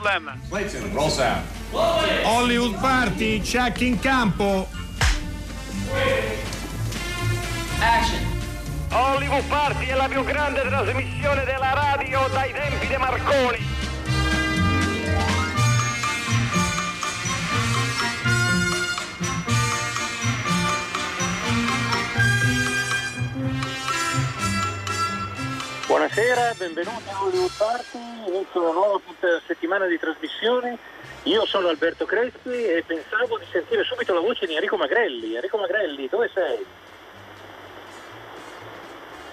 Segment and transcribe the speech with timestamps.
[0.00, 0.40] Problem.
[0.48, 1.44] Clayton, roll sound.
[1.72, 4.68] Hollywood Party, check in campo.
[7.80, 8.24] Action.
[8.90, 13.74] Hollywood Party è la più grande trasmissione della radio dai tempi di Marconi.
[25.86, 27.98] Buonasera, benvenuti a Hollywood Party,
[28.28, 29.00] inizio una nuova
[29.46, 30.78] settimana di trasmissione.
[31.24, 35.34] Io sono Alberto Crespi e pensavo di sentire subito la voce di Enrico Magrelli.
[35.34, 36.64] Enrico Magrelli, dove sei?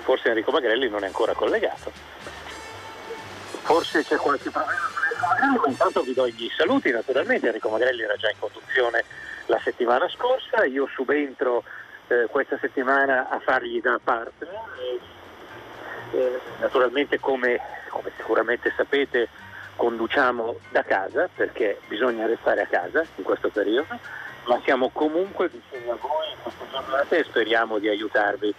[0.01, 1.91] Forse Enrico Magrelli non è ancora collegato.
[3.61, 4.89] Forse c'è qualche problema
[5.21, 7.47] Magrelli, ma intanto vi do gli saluti naturalmente.
[7.47, 9.03] Enrico Magrelli era già in conduzione
[9.47, 11.63] la settimana scorsa, io subentro
[12.07, 14.49] eh, questa settimana a fargli da partner.
[16.11, 17.59] Eh, naturalmente come,
[17.93, 19.29] come, sicuramente sapete
[19.75, 23.99] conduciamo da casa perché bisogna restare a casa in questo periodo,
[24.45, 28.53] ma siamo comunque vicini a voi in queste giornate e speriamo di aiutarvi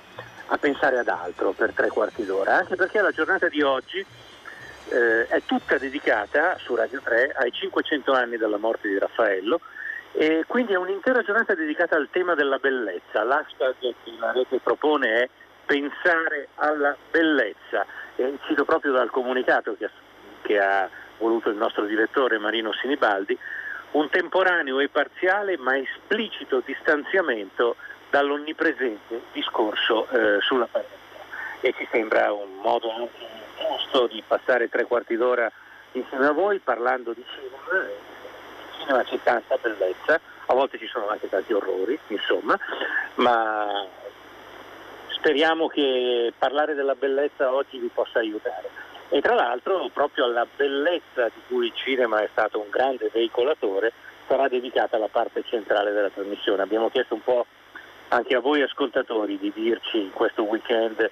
[0.46, 5.26] a pensare ad altro per tre quarti d'ora, anche perché la giornata di oggi eh,
[5.26, 9.60] è tutta dedicata su Radio 3 ai 500 anni dalla morte di Raffaello
[10.12, 13.24] e quindi è un'intera giornata dedicata al tema della bellezza.
[13.24, 15.28] L'hashtag che la rete propone è
[15.66, 17.86] pensare alla bellezza.
[18.16, 19.90] E cito proprio dal comunicato che,
[20.42, 23.38] che ha voluto il nostro direttore Marino Sinibaldi,
[23.92, 27.76] un temporaneo e parziale ma esplicito distanziamento
[28.10, 31.02] dall'onnipresente discorso eh, sulla pandemia.
[31.60, 33.26] E ci sembra un modo anche
[33.58, 35.50] giusto di passare tre quarti d'ora
[35.92, 37.84] insieme a voi parlando di cinema.
[37.84, 42.58] In cinema c'è tanta bellezza, a volte ci sono anche tanti orrori, insomma,
[43.14, 43.86] ma
[45.24, 48.68] speriamo che parlare della bellezza oggi vi possa aiutare.
[49.08, 53.92] E tra l'altro proprio alla bellezza di cui il cinema è stato un grande veicolatore
[54.28, 56.60] sarà dedicata la parte centrale della trasmissione.
[56.60, 57.46] Abbiamo chiesto un po'
[58.08, 61.10] anche a voi ascoltatori di dirci in questo weekend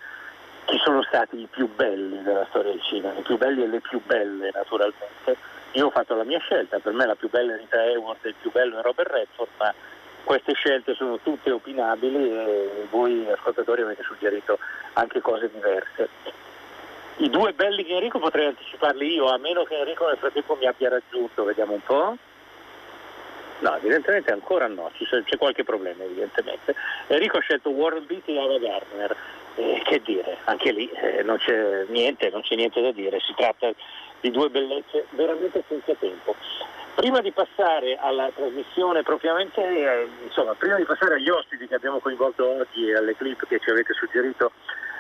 [0.66, 3.80] chi sono stati i più belli della storia del cinema, i più belli e le
[3.80, 5.36] più belle naturalmente.
[5.72, 8.28] Io ho fatto la mia scelta, per me la più bella è Rita Hayworth e
[8.28, 9.72] il più bello è Robert Redford, ma
[10.24, 14.58] queste scelte sono tutte opinabili e voi ascoltatori avete suggerito
[14.94, 16.08] anche cose diverse.
[17.16, 20.66] I due belli di Enrico potrei anticiparli io, a meno che Enrico nel frattempo mi
[20.66, 22.16] abbia raggiunto, vediamo un po'.
[23.58, 26.74] No, evidentemente ancora no, c'è qualche problema evidentemente.
[27.06, 29.16] Enrico ha scelto Warren Beatty e Ava Gardner,
[29.54, 33.34] eh, che dire, anche lì eh, non c'è niente, non c'è niente da dire, si
[33.36, 33.70] tratta
[34.20, 36.34] di due bellezze veramente senza tempo.
[36.94, 41.98] Prima di passare alla trasmissione propriamente, eh, insomma, prima di passare agli ospiti che abbiamo
[41.98, 44.52] coinvolto oggi e alle clip che ci avete suggerito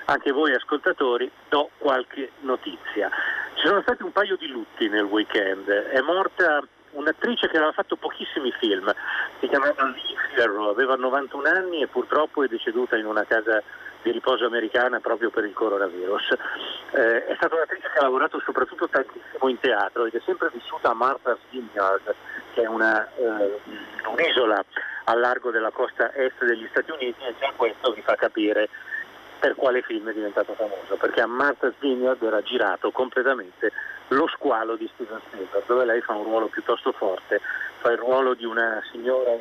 [0.06, 3.10] anche voi ascoltatori, do qualche notizia.
[3.54, 5.68] Ci sono stati un paio di lutti nel weekend.
[5.68, 8.92] È morta un'attrice che aveva fatto pochissimi film,
[9.40, 13.62] si chiamava Lee Ferro, aveva 91 anni e purtroppo è deceduta in una casa
[14.02, 16.34] di riposo americana proprio per il coronavirus.
[16.90, 20.90] Eh, è stata un'attrice che ha lavorato soprattutto tantissimo in teatro ed è sempre vissuta
[20.90, 22.14] a Martha's Vineyard,
[22.54, 23.60] che è una, eh,
[24.06, 24.64] un'isola
[25.04, 28.68] al largo della costa est degli Stati Uniti e già questo vi fa capire
[29.38, 33.72] per quale film è diventato famoso, perché a Martha's Vineyard era girato completamente
[34.08, 37.40] lo squalo di Steven Spielberg, dove lei fa un ruolo piuttosto forte,
[37.78, 39.32] fa il ruolo di una signora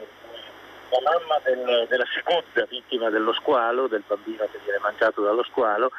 [0.91, 5.91] la mamma del, della seconda vittima dello squalo, del bambino che viene mangiato dallo squalo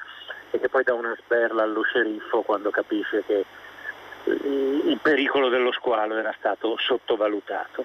[0.50, 3.44] e che poi dà una sberla allo sceriffo quando capisce che
[4.24, 7.84] il pericolo dello squalo era stato sottovalutato.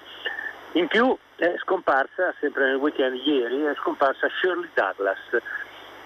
[0.73, 5.17] In più è scomparsa, sempre nel weekend ieri, è scomparsa Shirley Douglas.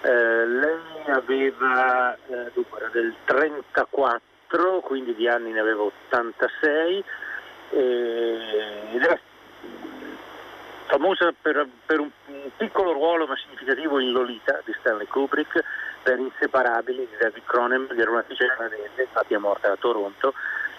[0.02, 7.04] Eh, lei aveva, eh, dunque, era del 34, quindi di anni ne aveva 86
[7.70, 8.38] eh,
[8.92, 9.18] ed era
[10.86, 12.10] famosa per, per un,
[12.56, 15.62] piccolo ruolo ma significativo in Lolita di Stanley Kubrick,
[16.02, 20.34] per Inseparabili di David Cronenberg, era un'attrice canadese, infatti è morta a Toronto,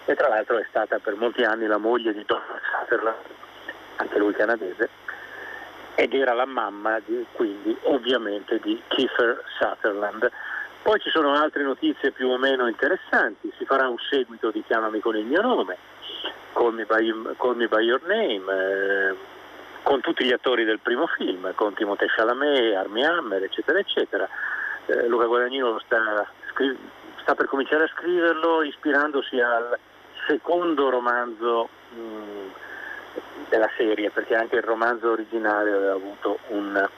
[0.05, 3.25] e tra l'altro è stata per molti anni la moglie di Donald Sutherland,
[3.97, 4.89] anche lui canadese,
[5.95, 10.29] ed era la mamma di, quindi ovviamente di Kiefer Sutherland.
[10.81, 14.99] Poi ci sono altre notizie più o meno interessanti, si farà un seguito di Chiamami
[14.99, 15.77] con il mio nome,
[16.51, 19.15] Call Me By, Call Me By Your Name, eh,
[19.83, 24.27] con tutti gli attori del primo film, con Timothée Chalamet, Armie Hammer, eccetera, eccetera.
[24.85, 26.77] Eh, Luca Guadagnino sta, scri-
[27.21, 29.77] sta, per cominciare a scriverlo ispirandosi al
[30.25, 32.47] secondo romanzo mh, mm,
[33.49, 36.89] della serie, perché anche il romanzo originale aveva avuto un,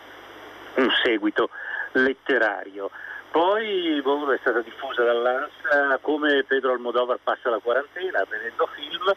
[0.75, 1.49] un seguito
[1.93, 2.91] letterario.
[3.31, 9.13] Poi boh, è stata diffusa dall'ANSA come Pedro Almodovar passa la quarantena vedendo film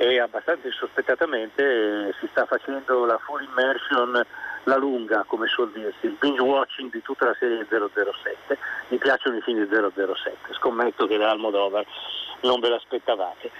[0.00, 4.24] e abbastanza insospettatamente eh, si sta facendo la full immersion,
[4.62, 8.56] la lunga come suol dirsi, il binge watching di tutta la serie 007.
[8.88, 11.84] Mi piacciono i film di 007, scommetto che da Almodovar
[12.42, 13.50] non ve l'aspettavate.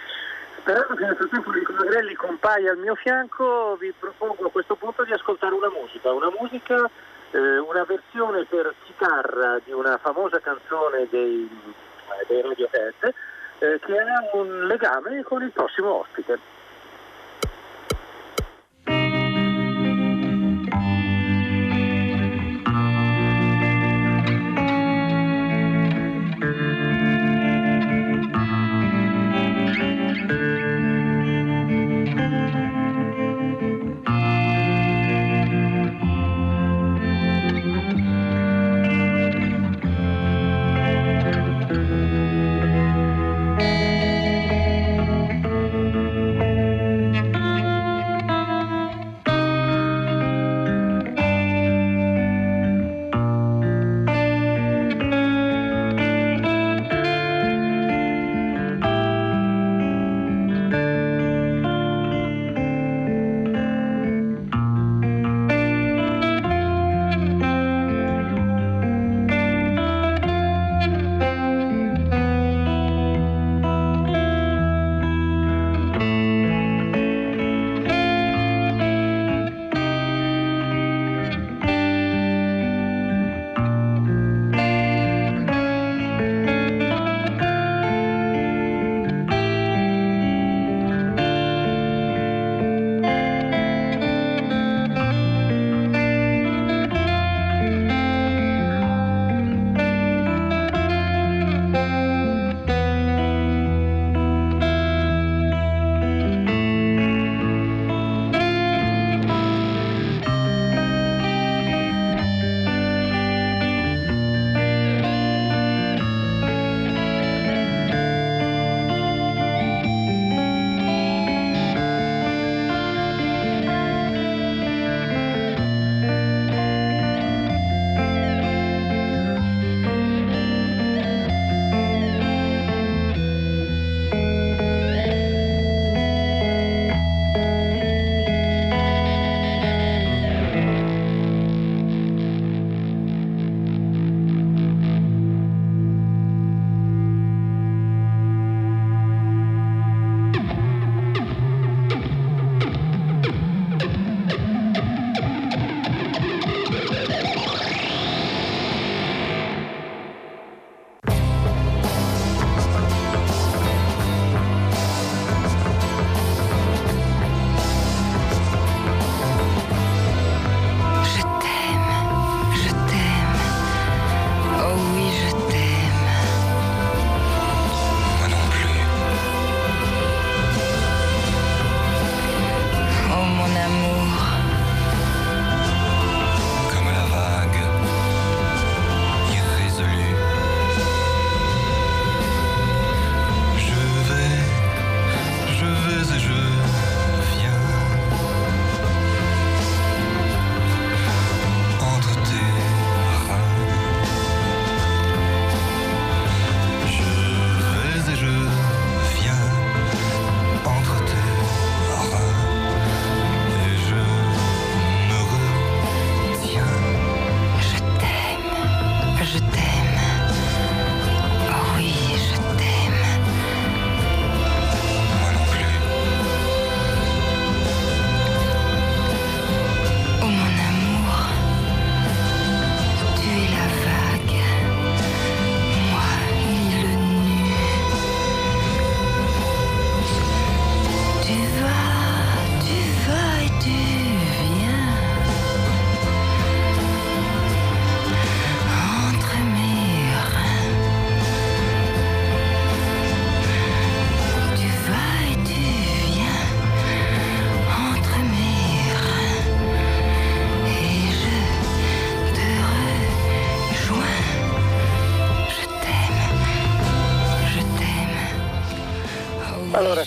[0.58, 5.02] Sperando che nel frattempo Enrico Magrelli compaia al mio fianco, vi propongo a questo punto
[5.02, 6.88] di ascoltare una musica, una musica,
[7.32, 11.48] eh, una versione per chitarra di una famosa canzone dei,
[12.28, 13.14] dei Radiohead
[13.58, 16.57] eh, che ha un legame con il prossimo ospite.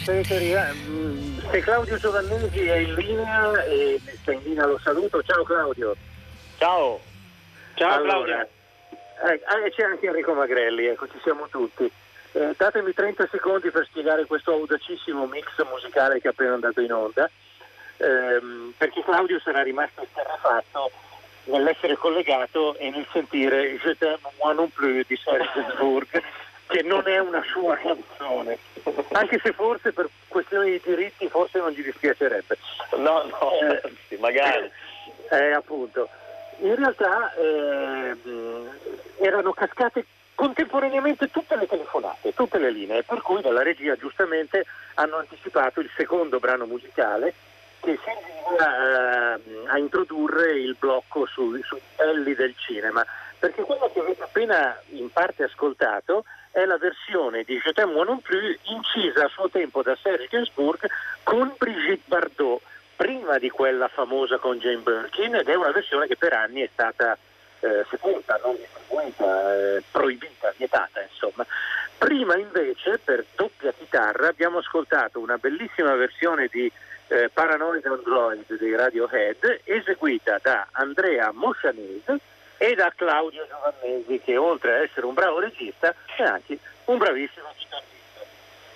[0.04, 5.22] Segreteria, mm, se Claudio Giovannesi è in linea e se è in linea lo saluto.
[5.24, 5.96] Ciao Claudio.
[6.58, 7.00] Ciao.
[7.76, 8.48] Ciao Allora, Claudia.
[9.24, 11.90] Eh, ah, e c'è anche Enrico Magrelli, ecco, ci siamo tutti.
[12.34, 16.94] Eh, datemi 30 secondi per spiegare questo audacissimo mix musicale che è appena andato in
[16.94, 17.30] onda,
[17.98, 20.92] ehm, perché Claudio sarà rimasto esterrefatto
[21.46, 26.08] nell'essere collegato e nel sentire Je t'aime moi non plus di Serge Gainsbourg,
[26.72, 28.58] che non è una sua canzone,
[29.12, 32.58] anche se forse per questioni di diritti forse non gli dispiacerebbe.
[32.98, 34.72] No, no, Eh, sì, magari.
[35.30, 36.08] Eh, appunto.
[36.60, 38.70] In realtà ehm,
[39.20, 45.18] erano cascate contemporaneamente tutte le telefonate, tutte le linee, per cui dalla regia giustamente hanno
[45.18, 47.34] anticipato il secondo brano musicale
[47.82, 53.04] che serviva eh, a introdurre il blocco sui, sui belli del cinema,
[53.40, 58.20] perché quello che avete appena in parte ascoltato è la versione di Je t'aime non
[58.20, 60.86] plus incisa a suo tempo da Serge Gainsbourg
[61.24, 62.62] con Brigitte Bardot
[62.96, 66.70] prima di quella famosa con Jane Birkin ed è una versione che per anni è
[66.72, 67.18] stata
[67.62, 71.46] eh, sepolta, non distribuita, eh, proibita, vietata insomma.
[71.98, 76.72] Prima invece per doppia chitarra abbiamo ascoltato una bellissima versione di
[77.08, 82.20] eh, Paranoid Android dei Radiohead eseguita da Andrea Moscianese
[82.62, 87.48] e da Claudio Giovannesi che oltre a essere un bravo regista è anche un bravissimo
[87.58, 88.22] chitarrista.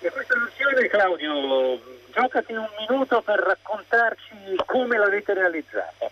[0.00, 1.80] E questa versione Claudio,
[2.12, 6.10] giocati un minuto per raccontarci come l'avete realizzata.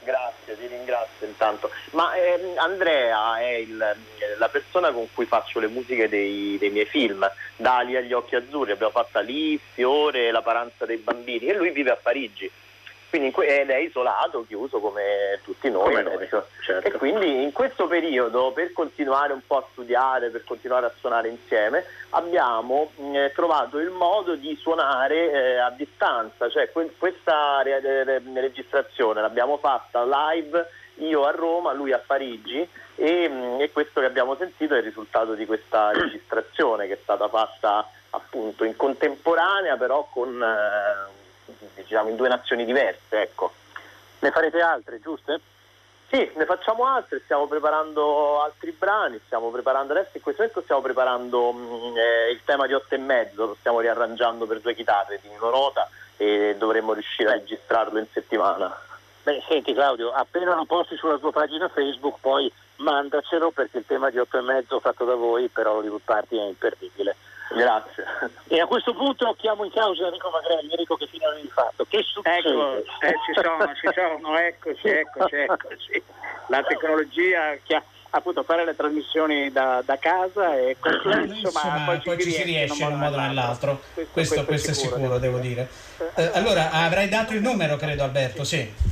[0.00, 1.70] Grazie, ti ringrazio intanto.
[1.92, 3.96] Ma ehm, Andrea è il-
[4.36, 8.34] la persona con cui faccio le musiche dei, dei miei film, da Ali agli occhi
[8.34, 12.50] azzurri, abbiamo fatto lì, Fiore, La paranza dei bambini e lui vive a Parigi.
[13.12, 15.90] Quindi ed è isolato, chiuso come tutti noi.
[15.90, 16.28] Come noi,
[16.64, 16.88] certo.
[16.88, 21.28] E quindi in questo periodo, per continuare un po' a studiare, per continuare a suonare
[21.28, 27.60] insieme, abbiamo mh, eh, trovato il modo di suonare eh, a distanza, cioè que- questa
[27.60, 30.66] re- re- registrazione l'abbiamo fatta live
[31.00, 34.84] io a Roma, lui a Parigi e, mh, e questo che abbiamo sentito è il
[34.84, 41.20] risultato di questa registrazione che è stata fatta appunto in contemporanea però con eh,
[41.74, 43.52] diciamo in due nazioni diverse, ecco.
[44.20, 45.40] Ne farete altre, giuste?
[46.08, 50.82] Sì, ne facciamo altre, stiamo preparando altri brani, stiamo preparando adesso in questo momento stiamo
[50.82, 55.18] preparando mh, eh, il tema di otto e mezzo, lo stiamo riarrangiando per due chitarre
[55.22, 55.88] di Nino Rota
[56.18, 58.78] e dovremmo riuscire a registrarlo in settimana.
[59.22, 64.10] Beh, senti Claudio, appena lo posti sulla tua pagina Facebook poi mandacelo perché il tema
[64.10, 67.16] di otto e mezzo fatto da voi per Hollywood Party è imperdibile.
[67.54, 68.04] Grazie.
[68.48, 70.70] E a questo punto chiamo in causa Enrico Magrelli.
[70.70, 71.84] Enrico, che fine avevi fatto?
[71.88, 72.48] Che succede?
[72.48, 76.02] Ecco, eh, ci sono, ci sono, eccoci, eccoci, eccoci.
[76.48, 81.98] La tecnologia che ha appunto fare le trasmissioni da, da casa è complesso, Insomma, ma
[82.00, 83.80] poi, ci si riesce in un modo o nell'altro.
[84.10, 85.68] Questo, questo è sicuro, devo dire.
[86.14, 88.90] Eh, allora, avrai dato il numero, credo, Alberto, sì.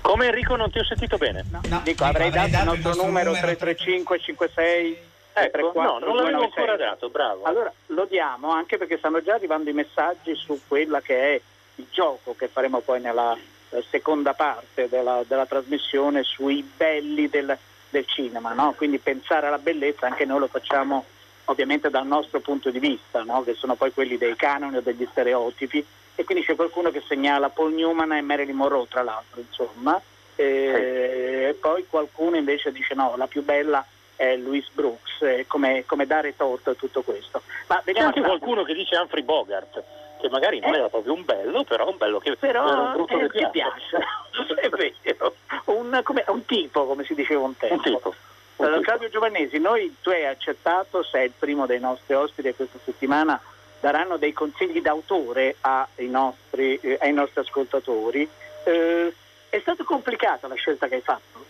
[0.00, 1.44] Come Enrico non ti ho sentito bene?
[1.50, 4.98] No, Dico, avrei dato il nostro numero numero 335 56
[5.38, 7.44] Ecco, no, non l'avevo ancora dato, bravo.
[7.44, 11.40] Allora lo diamo anche perché stanno già arrivando i messaggi su quella che è
[11.74, 13.36] il gioco che faremo poi nella
[13.68, 17.56] eh, seconda parte della, della trasmissione sui belli del,
[17.90, 18.72] del cinema, no?
[18.74, 21.04] quindi pensare alla bellezza anche noi lo facciamo
[21.44, 23.44] ovviamente dal nostro punto di vista, no?
[23.44, 27.50] che sono poi quelli dei canoni o degli stereotipi e quindi c'è qualcuno che segnala
[27.50, 30.00] Paul Newman e Marilyn Monroe tra l'altro, insomma,
[30.34, 33.84] e, e poi qualcuno invece dice no, la più bella
[34.16, 37.42] è Louise Brooks, è come, come dare torto a tutto questo.
[37.68, 39.82] Ma C'è anche qualcuno che dice Humphrey Bogart,
[40.20, 40.78] che magari non Eh.
[40.78, 43.96] era proprio un bello, però un bello che era però un brutto eh, che piace.
[44.60, 45.34] è vero,
[45.66, 47.74] un, come- un tipo come si diceva un tempo.
[47.74, 48.14] Un tipo.
[48.56, 48.80] un Allora.
[48.80, 53.40] Claudio Giovannesi, noi tu hai accettato, sei il primo dei nostri ospiti e questa settimana
[53.80, 58.28] daranno dei consigli d'autore ai nostri, eh, ai nostri ascoltatori.
[58.64, 59.14] Eh,
[59.50, 61.44] è stata complicata la scelta che hai fatto?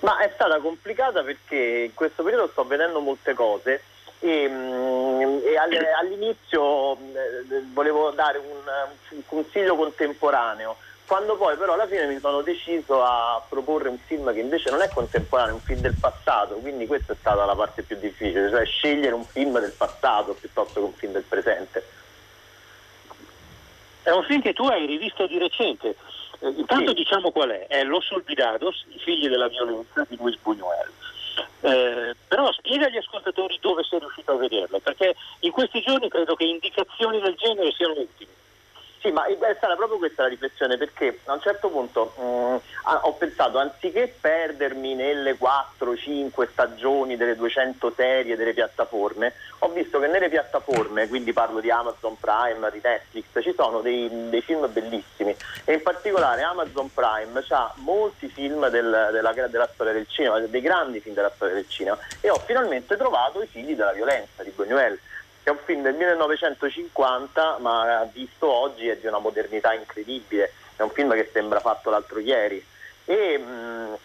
[0.00, 3.82] Ma è stata complicata perché in questo periodo sto vedendo molte cose
[4.20, 10.76] e, mm, e all- all'inizio mm, eh, volevo dare un consiglio contemporaneo,
[11.08, 14.82] quando poi però alla fine mi sono deciso a proporre un film che invece non
[14.82, 18.50] è contemporaneo, è un film del passato, quindi questa è stata la parte più difficile,
[18.50, 21.82] cioè scegliere un film del passato piuttosto che un film del presente.
[24.02, 25.96] È un film che tu hai rivisto di recente.
[26.40, 26.94] Eh, intanto Sì.
[26.94, 30.90] diciamo qual è, è Los Olvidados, i figli della violenza di Luis Buñuel.
[31.60, 36.34] Eh, però spiega agli ascoltatori dove sei riuscito a vederlo, perché in questi giorni credo
[36.36, 38.28] che indicazioni del genere siano utili.
[39.00, 42.60] Sì, ma è stata proprio questa la riflessione perché a un certo punto mh,
[43.02, 50.08] ho pensato anziché perdermi nelle 4-5 stagioni delle 200 serie delle piattaforme, ho visto che
[50.08, 55.34] nelle piattaforme, quindi parlo di Amazon Prime, di Netflix, ci sono dei, dei film bellissimi.
[55.64, 60.60] E in particolare Amazon Prime ha molti film del, della, della storia del cinema, dei
[60.60, 64.52] grandi film della storia del cinema e ho finalmente trovato I figli della violenza di
[64.56, 64.98] Buñuel
[65.48, 70.90] è un film del 1950 ma visto oggi è di una modernità incredibile, è un
[70.90, 72.64] film che sembra fatto l'altro ieri
[73.04, 73.96] e, mh,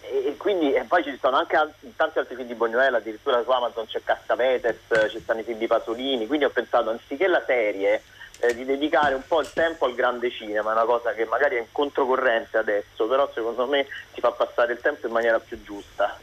[0.00, 1.58] e quindi e poi ci sono anche
[1.96, 5.66] tanti altri film di Buñuel, addirittura su Amazon c'è Cassavetes, ci stanno i film di
[5.66, 8.02] Pasolini, quindi ho pensato anziché la serie
[8.38, 11.60] eh, di dedicare un po' il tempo al grande cinema, una cosa che magari è
[11.60, 16.16] in controcorrente adesso, però secondo me ti fa passare il tempo in maniera più giusta.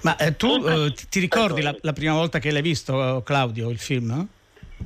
[0.00, 3.78] Ma eh, tu eh, ti ricordi la, la, prima volta che l'hai visto, Claudio, il
[3.78, 4.26] film?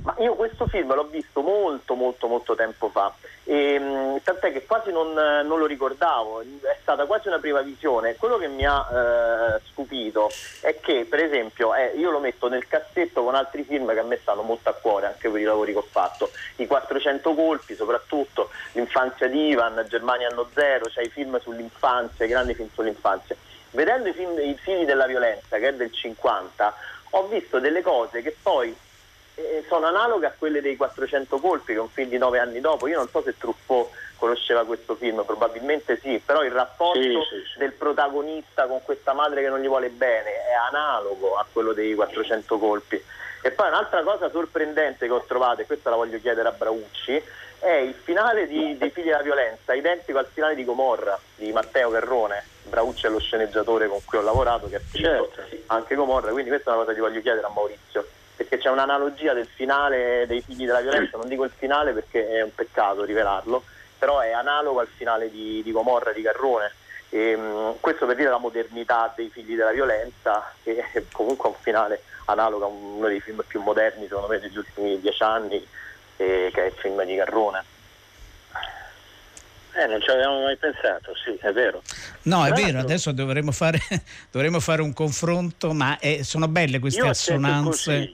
[0.03, 3.13] Ma io questo film l'ho visto molto molto molto tempo fa,
[3.45, 8.17] e, ehm, tant'è che quasi non, non, lo ricordavo, è stata quasi una prima visione.
[8.17, 12.67] Quello che mi ha eh, stupito è che per esempio eh, io lo metto nel
[12.67, 15.73] cassetto con altri film che a me stanno molto a cuore, anche per i lavori
[15.73, 21.11] che ho fatto, i 400 colpi soprattutto, l'infanzia di Ivan, Germania anno zero, cioè i
[21.11, 23.37] film sull'infanzia, i grandi film sull'infanzia
[23.73, 26.75] vedendo i, film, i figli della violenza, che è del 50,
[27.11, 28.75] ho visto delle cose che poi
[29.35, 32.61] eh, sono analoghe a quelle dei 400 colpi, che è un film di nove anni
[32.61, 32.87] dopo.
[32.87, 37.53] Io non so se Truffaut conosceva questo film, probabilmente sì, però il rapporto sì, sì,
[37.53, 37.59] sì.
[37.59, 41.95] del protagonista con questa madre che non gli vuole bene è analogo a quello dei
[41.95, 43.03] 400 colpi.
[43.45, 47.21] E poi un'altra cosa sorprendente che ho trovato, e questa la voglio chiedere a Braucci,
[47.63, 51.91] è il finale di, dei Figli della Violenza, identico al finale di Gomorra di Matteo
[51.91, 55.57] Carrone Braucci è lo sceneggiatore con cui ho lavorato, che ha scritto certo.
[55.67, 59.33] anche Comorra, quindi questa è una cosa che voglio chiedere a Maurizio, perché c'è un'analogia
[59.33, 63.65] del finale dei figli della violenza, non dico il finale perché è un peccato rivelarlo,
[63.99, 66.73] però è analogo al finale di, di Gomorra di Carrone.
[67.11, 71.57] E, mh, questo per dire la modernità dei figli della violenza, che è comunque un
[71.61, 75.67] finale analogo a uno dei film più moderni, secondo me, degli ultimi dieci anni,
[76.23, 77.65] eh, che è il film di Carrone.
[79.75, 81.83] Eh, non ci avevamo mai pensato, sì, è vero.
[82.23, 83.79] No, è vero, adesso dovremmo fare,
[84.31, 88.13] dovremmo fare un confronto, ma è, sono belle queste io assonanze.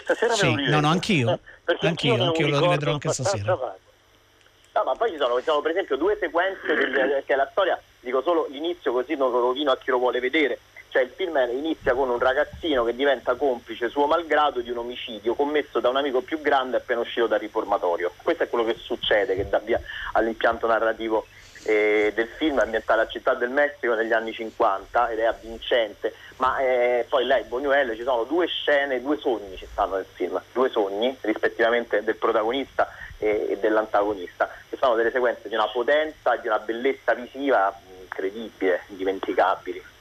[0.00, 1.38] Stasera sì, me lo no, no, anch'io,
[1.80, 3.54] anch'io, anch'io lo rivedrò anche stasera.
[3.54, 7.78] No, ma poi ci sono, ci sono, per esempio due sequenze che è la storia,
[8.00, 10.58] dico solo l'inizio così non lo rovino a chi lo vuole vedere.
[10.94, 15.34] Cioè il film inizia con un ragazzino che diventa complice suo malgrado di un omicidio
[15.34, 18.12] commesso da un amico più grande appena uscito dal riformatorio.
[18.22, 19.80] Questo è quello che succede, che dà via
[20.12, 21.26] all'impianto narrativo
[21.64, 26.58] eh, del film ambientato a Città del Messico negli anni 50 ed è avvincente, ma
[26.58, 30.70] eh, poi lei, Bonuel, ci sono due scene, due sogni ci stanno nel film, due
[30.70, 36.46] sogni rispettivamente del protagonista e, e dell'antagonista, che sono delle sequenze di una potenza di
[36.46, 39.93] una bellezza visiva incredibile, indimenticabili.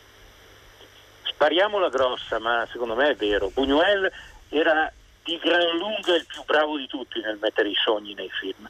[1.44, 3.52] Spariamola grossa, ma secondo me è vero.
[3.54, 4.10] Buñuel
[4.48, 4.90] era
[5.26, 8.66] di gran lunga il più bravo di tutti nel mettere i sogni nei film,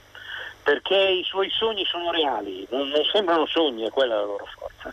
[0.64, 4.92] perché i suoi sogni sono reali, non, non sembrano sogni, è quella la loro forza.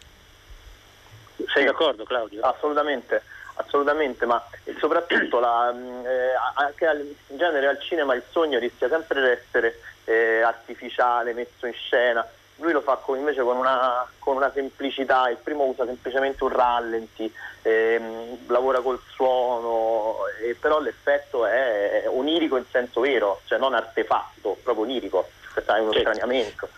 [1.54, 2.42] Sei d'accordo Claudio?
[2.42, 3.22] Assolutamente,
[3.54, 4.44] assolutamente, ma
[4.78, 10.42] soprattutto la, eh, anche in genere al cinema il sogno rischia sempre di essere eh,
[10.42, 12.28] artificiale, messo in scena
[12.60, 16.50] lui lo fa con, invece con una, con una, semplicità, il primo usa semplicemente un
[16.50, 23.74] rallenti, ehm, lavora col suono, eh, però l'effetto è onirico in senso vero, cioè non
[23.74, 26.12] artefatto, proprio onirico, è uno certo.
[26.12, 26.68] straniamento.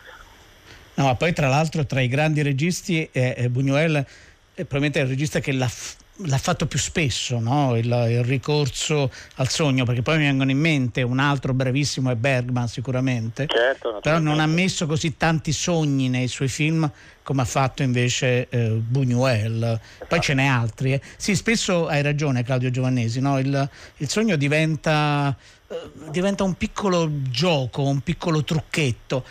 [0.94, 4.04] No, ma poi tra l'altro tra i grandi registi eh, Buñuel
[4.54, 5.68] è probabilmente il regista che l'ha
[6.16, 7.76] l'ha fatto più spesso no?
[7.76, 12.16] il, il, ricorso al sogno perché poi mi vengono in mente un altro brevissimo è
[12.16, 16.88] Bergman sicuramente certo, però non ha messo così tanti sogni nei suoi film
[17.22, 21.00] come ha fatto invece eh, Buñuel poi ce n'è altri eh.
[21.16, 23.38] sì spesso hai ragione Claudio Giovannesi no?
[23.38, 25.34] il, il sogno diventa
[26.10, 29.24] diventa un piccolo gioco, un piccolo trucchetto.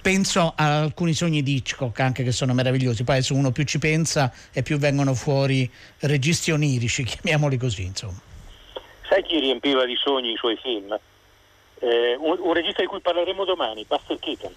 [0.00, 3.78] Penso a alcuni sogni di Hitchcock anche che sono meravigliosi, poi se uno più ci
[3.78, 8.20] pensa e più vengono fuori registi onirici, chiamiamoli così, insomma.
[9.08, 10.98] Sai chi riempiva di sogni i suoi film?
[11.80, 14.54] Eh, un, un, regista di cui parleremo domani, Buster Keaton.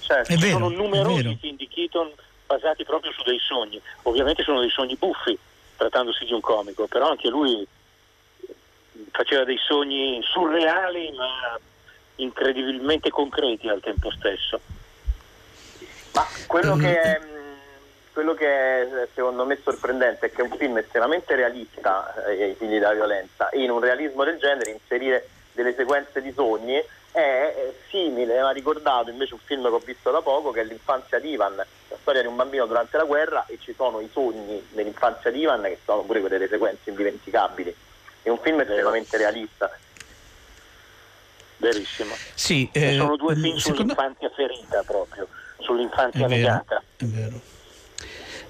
[0.00, 2.10] Cioè, ci vero, sono numerosi film di Keaton
[2.46, 3.80] basati proprio su dei sogni.
[4.02, 5.38] Ovviamente sono dei sogni buffi,
[5.76, 7.66] trattandosi di un comico, però anche lui
[9.10, 11.58] faceva dei sogni surreali ma
[12.16, 14.60] incredibilmente concreti al tempo stesso.
[16.14, 17.20] Ma quello che è,
[18.12, 22.54] quello che è secondo me sorprendente è che è un film estremamente realista, eh, I
[22.54, 27.54] figli della violenza, e in un realismo del genere inserire delle sequenze di sogni è
[27.56, 30.64] eh, simile, mi ha ricordato invece un film che ho visto da poco che è
[30.64, 31.66] L'infanzia di Ivan, la
[32.00, 35.62] storia di un bambino durante la guerra e ci sono i sogni dell'infanzia di Ivan
[35.62, 37.74] che sono pure quelle sequenze indimenticabili.
[38.22, 39.70] È un film estremamente realista.
[41.56, 42.14] Verissimo.
[42.34, 45.28] Sì, eh, sono due film secondo- sull'infanzia ferita proprio,
[45.60, 46.82] sull'infanzia È vero, negata.
[46.96, 47.40] è vero.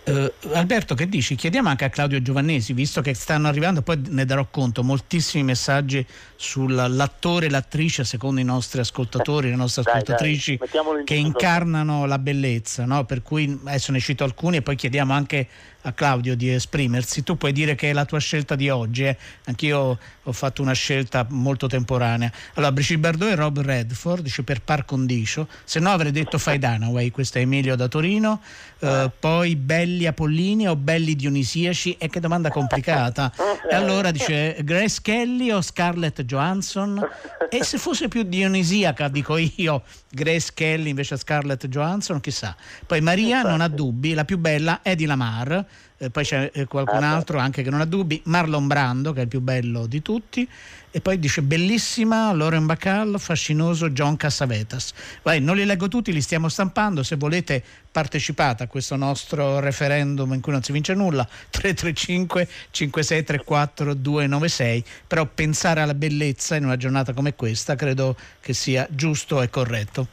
[0.04, 1.36] Eh, Alberto, che dici?
[1.36, 6.04] Chiediamo anche a Claudio Giovannesi, visto che stanno arrivando, poi ne darò conto, moltissimi messaggi
[6.34, 12.18] sull'attore e l'attrice, secondo i nostri ascoltatori, le nostre Dai, ascoltatrici, dai, che incarnano la
[12.18, 13.04] bellezza, no?
[13.04, 15.46] per cui adesso ne cito alcuni e poi chiediamo anche
[15.82, 17.22] a Claudio di esprimersi.
[17.22, 19.16] Tu puoi dire che è la tua scelta di oggi, eh?
[19.46, 22.30] anch'io ho fatto una scelta molto temporanea.
[22.54, 26.58] Allora, Brigitte Bardot e Rob Redford, dice per par condicio, se no avrei detto Fai
[26.58, 28.40] Dunaway, questo è Emilio da Torino,
[28.82, 33.32] Eh, poi Belli Apollini o Belli Dionisiaci, e che domanda complicata.
[33.70, 37.00] E allora dice Grace Kelly o Scarlett Johansson?
[37.48, 42.56] E se fosse più dionisiaca, dico io, Grace Kelly invece Scarlett Johansson, chissà.
[42.84, 45.64] Poi Maria non ha dubbi, la più bella è di Lamar,
[45.98, 49.22] eh, poi c'è eh, qualcun altro anche che non ha dubbi, Marlon Brando che è
[49.22, 50.48] il più bello di tutti,
[50.90, 54.92] e poi dice bellissima Lauren Bacall, fascinoso John Cassavetas.
[55.22, 60.32] Vai, non li leggo tutti, li stiamo stampando, se volete partecipate a questo nostro referendum
[60.34, 66.76] in cui non si vince nulla, 335 5634 296, però pensare alla bellezza in una
[66.76, 70.06] giornata come questa credo che sia giusto e corretto.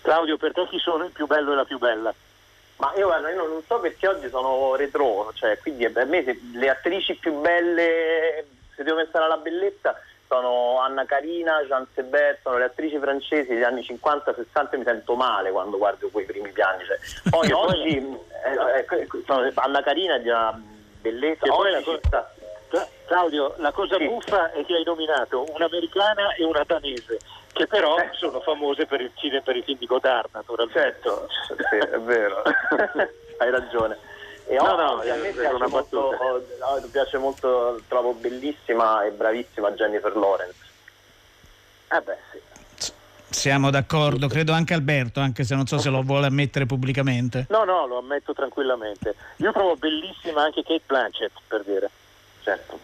[0.00, 2.14] Claudio, per te chi sono il più bello e la più bella?
[2.76, 6.40] Ma io guarda, io non so perché oggi sono retro, cioè quindi per me se-
[6.54, 9.94] le attrici più belle, se devo pensare alla bellezza,
[10.26, 15.50] sono Anna Carina, Jean Sebert, sono le attrici francesi degli anni 50-60 mi sento male
[15.52, 16.82] quando guardo quei primi piani.
[16.84, 16.98] cioè.
[17.30, 20.60] Poi oggi eh, eh, sono- Anna Carina è di una
[21.00, 21.46] bellezza,
[23.06, 24.08] Claudio, la cosa Sì.
[24.08, 27.20] buffa è che hai nominato un'americana e una danese,
[27.54, 28.10] che però Eh.
[28.12, 30.78] sono famose per il cinema per i film di Godard, naturalmente.
[30.78, 31.28] Certo,
[31.70, 32.42] sì, è vero,
[33.38, 33.96] hai ragione.
[34.46, 39.10] E No, no, a me è piace una molto, oh, piace molto, trovo bellissima e
[39.10, 40.58] bravissima Jennifer Lawrence.
[41.88, 42.92] Ah beh, sì.
[43.30, 47.46] Siamo d'accordo, credo anche Alberto, anche se non so se lo vuole ammettere pubblicamente.
[47.48, 49.14] No, no, lo ammetto tranquillamente.
[49.36, 51.90] Io trovo bellissima anche Kate Blanchett, per dire.
[52.42, 52.78] Certo.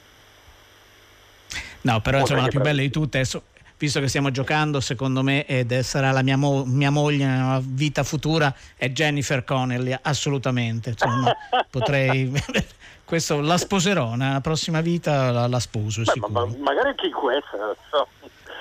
[1.83, 3.43] No, però insomma la più bella di tutte, adesso,
[3.81, 8.03] visto che stiamo giocando, secondo me, ed sarà la mia, mo- mia moglie nella vita
[8.05, 10.91] futura, è Jennifer Connelly, assolutamente.
[10.91, 11.35] Insomma,
[11.71, 12.31] potrei...
[13.11, 17.13] Questo la sposerò, nella prossima vita la, la sposo, Beh, ma, ma- magari anche in
[17.13, 18.07] questa, non so.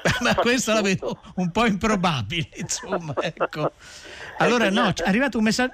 [0.24, 3.74] Ma questo la vedo un po' improbabile, insomma, ecco.
[4.38, 5.74] Allora, no, è arrivato un messaggio.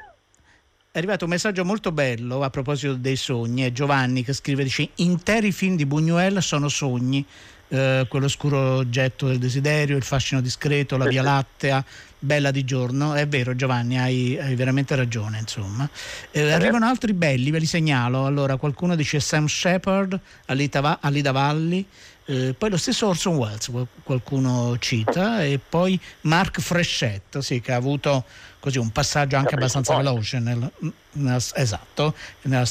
[0.91, 3.61] È arrivato un messaggio molto bello a proposito dei sogni.
[3.61, 7.25] È Giovanni che scrive: dice: Interi film di Buñuel sono sogni.
[7.67, 11.83] Eh, quello scuro oggetto del desiderio, il fascino discreto, la via lattea,
[12.19, 13.13] bella di giorno.
[13.13, 15.39] È vero, Giovanni, hai, hai veramente ragione.
[15.39, 15.89] Insomma,
[16.31, 18.25] Eh, arrivano altri belli, ve li segnalo.
[18.25, 21.85] Allora, qualcuno dice Sam Shepard, Alida Valli.
[22.27, 27.71] Eh, poi lo stesso Orson Welles qual- qualcuno cita e poi Mark Freschet sì, che
[27.71, 28.23] ha avuto
[28.59, 30.71] così un passaggio anche abbastanza veloce nel-
[31.11, 32.65] nella- esatto nella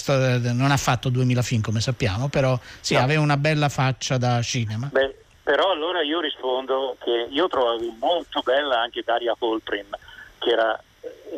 [0.53, 3.01] non ha fatto 2000 film come sappiamo però sì, No.
[3.03, 5.15] aveva una bella faccia da cinema Beh,
[5.45, 9.87] però allora io rispondo che io trovavo molto bella anche Daria Holprin,
[10.39, 10.83] che era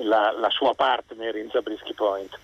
[0.05, 2.39] la, la sua partner in Zabriskie Point.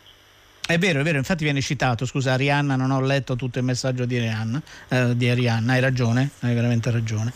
[0.67, 4.05] È vero, è vero, infatti viene citato scusa Arianna, non ho letto tutto il messaggio
[4.05, 7.33] di Arianna, eh, di Arianna hai ragione, hai veramente ragione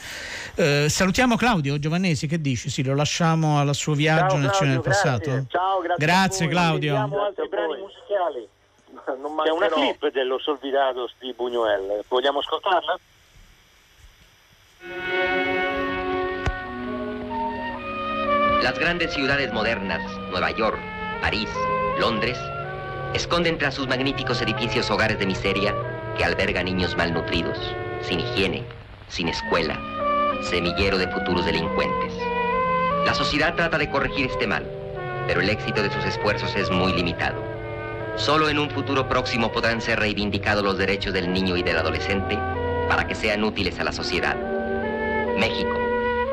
[0.54, 2.70] Eh, salutiamo Claudio Giovannesi, che dici?
[2.70, 5.30] Sì, lo lasciamo al suo viaggio Ciao, nel cinema del Claudio, passato?
[5.30, 5.46] grazie.
[5.50, 6.06] Ciao, grazie.
[6.06, 6.56] Grazie, a voi.
[6.56, 6.92] Claudio.
[6.92, 7.80] Vediamo altri Grazie a brani voi.
[7.82, 8.48] musicali.
[9.20, 12.98] Non C'è una clip dello Solvidados di Buñuel, vogliamo ascoltarla?
[18.62, 20.78] Las grandes ciudades modernas, Nueva York,
[21.20, 21.48] París,
[22.00, 22.38] Londres,
[23.14, 25.74] esconden tras sus magníficos edificios hogares de miseria
[26.16, 27.58] que albergan niños malnutridos,
[28.02, 28.64] sin higiene,
[29.08, 29.78] sin escuela,
[30.48, 32.12] semillero de futuros delincuentes.
[33.04, 34.66] La sociedad trata de corregir este mal,
[35.26, 37.42] pero el éxito de sus esfuerzos es muy limitado.
[38.16, 42.38] Solo en un futuro próximo podrán ser reivindicados los derechos del niño y del adolescente
[42.88, 44.36] para que sean útiles a la sociedad.
[45.38, 45.78] México,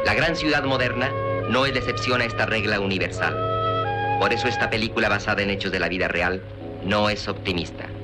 [0.05, 1.11] la gran ciudad moderna,
[1.49, 3.37] no es la excepción a esta regla universal.
[4.19, 6.41] Por eso esta película basada en hechos de la vida real
[6.83, 7.97] no es optimista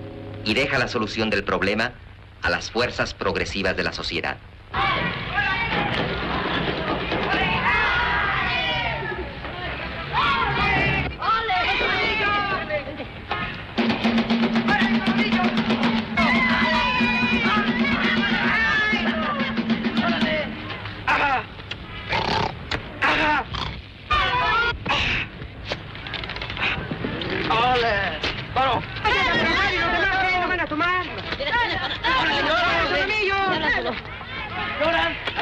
[0.43, 2.01] y deja la solución del problema
[2.41, 4.45] a las fuerzas progresivas de la sociedad.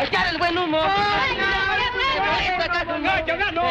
[0.08, 0.80] Echar el buen humo.
[3.00, 3.62] No, yo no, no,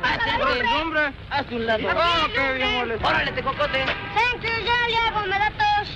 [0.00, 1.12] pásale, hombre.
[1.30, 1.88] Haz un lado.
[3.02, 3.84] Órale, te cocote.
[3.84, 5.88] Thank you, ya le hago, me da tos.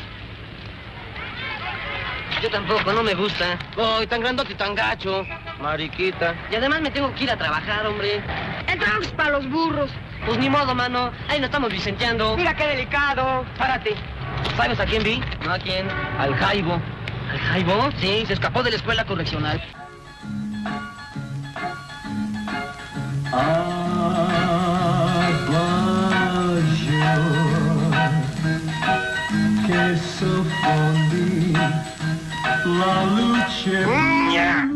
[2.43, 3.57] Yo tampoco, no me gusta.
[3.79, 5.25] Ay, tan grandote y tan gacho.
[5.61, 6.35] Mariquita.
[6.51, 8.21] Y además me tengo que ir a trabajar, hombre.
[8.67, 9.91] Es para los burros.
[10.27, 11.13] Pues ni modo, mano.
[11.29, 12.37] Ahí nos estamos vicenteando.
[12.37, 13.45] Mira qué delicado.
[13.59, 13.95] Párate.
[14.57, 15.23] ¿Sabes a quién vi?
[15.45, 15.89] No a quién.
[16.19, 16.81] Al Jaibo.
[17.33, 17.90] ¿Al Jaibo?
[17.99, 19.59] Sí, se escapó de la escuela correccional.
[30.18, 31.53] soffondi
[32.64, 34.72] la luce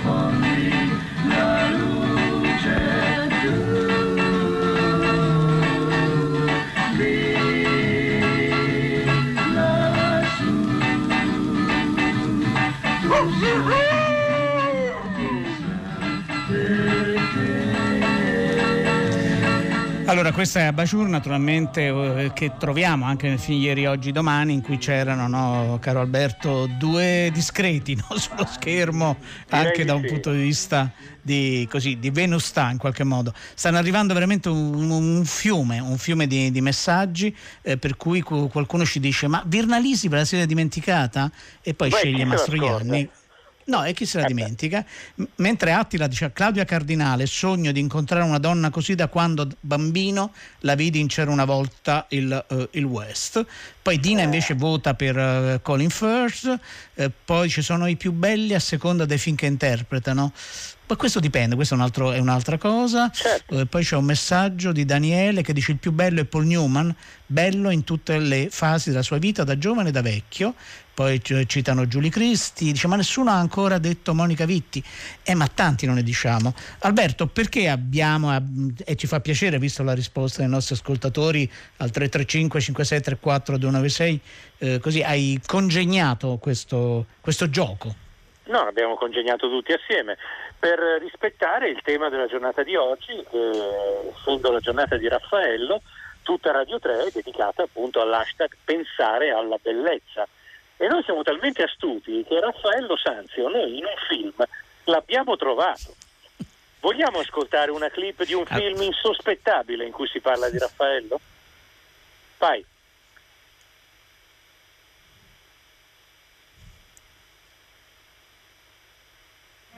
[0.00, 0.51] la
[20.22, 24.62] Allora, questa è Abajur, naturalmente, eh, che troviamo anche nel film Ieri, Oggi, Domani, in
[24.62, 29.16] cui c'erano, no, caro Alberto, due discreti no, sullo schermo,
[29.48, 33.34] anche da un punto di vista di, così, di Venustà in qualche modo.
[33.54, 38.48] Stanno arrivando veramente un, un fiume, un fiume di, di messaggi, eh, per cui cu-
[38.48, 41.32] qualcuno ci dice, ma Virnalisi ve la siete dimenticata?
[41.62, 43.10] E poi Beh, sceglie Mastroianni.
[43.64, 44.84] No, e chi se la dimentica?
[45.16, 49.48] M- Mentre Attila dice a Claudia Cardinale: Sogno di incontrare una donna così da quando
[49.60, 53.44] bambino la vidi in C'era una volta il, eh, il West.
[53.80, 56.58] Poi Dina invece vota per eh, Colin Firth.
[56.94, 60.32] eh, poi ci sono i più belli a seconda dei film che interpretano.
[60.84, 63.10] Ma questo dipende, questa è, un altro- è un'altra cosa.
[63.48, 66.94] Eh, poi c'è un messaggio di Daniele che dice: Il più bello è Paul Newman,
[67.24, 70.54] bello in tutte le fasi della sua vita, da giovane e da vecchio.
[70.94, 74.82] Poi citano Giulia Cristi, dice: Ma nessuno ha ancora detto Monica Vitti.
[75.22, 76.54] Eh, ma tanti non ne diciamo.
[76.80, 78.42] Alberto, perché abbiamo, eh,
[78.84, 84.20] e ci fa piacere, visto la risposta dei nostri ascoltatori al 335 5634 296,
[84.58, 87.94] eh, così hai congegnato questo, questo gioco.
[88.44, 90.18] No, abbiamo congegnato tutti assieme
[90.58, 95.80] per rispettare il tema della giornata di oggi, eh, essendo la giornata di Raffaello,
[96.22, 100.28] tutta Radio 3 è dedicata appunto all'hashtag pensare alla bellezza.
[100.82, 104.34] E noi siamo talmente astuti che Raffaello Sanzio, noi in un film
[104.86, 105.94] l'abbiamo trovato.
[106.80, 111.20] Vogliamo ascoltare una clip di un film insospettabile in cui si parla di Raffaello?
[112.36, 112.66] Vai.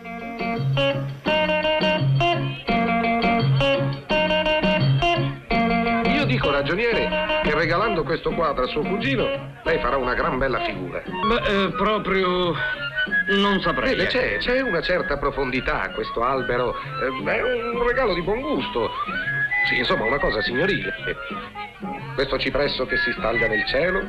[0.00, 1.33] Io dico,
[6.54, 9.26] ragioniere, che regalando questo quadro a suo cugino,
[9.62, 11.02] lei farà una gran bella figura.
[11.04, 12.54] Beh, eh, proprio
[13.28, 13.94] non saprei.
[13.94, 16.74] Vede, c'è, c'è una certa profondità a questo albero.
[17.02, 18.90] eh, È un regalo di buon gusto.
[19.68, 20.92] Sì, insomma, una cosa signorile.
[22.14, 24.02] Questo cipresso che si staglia nel cielo,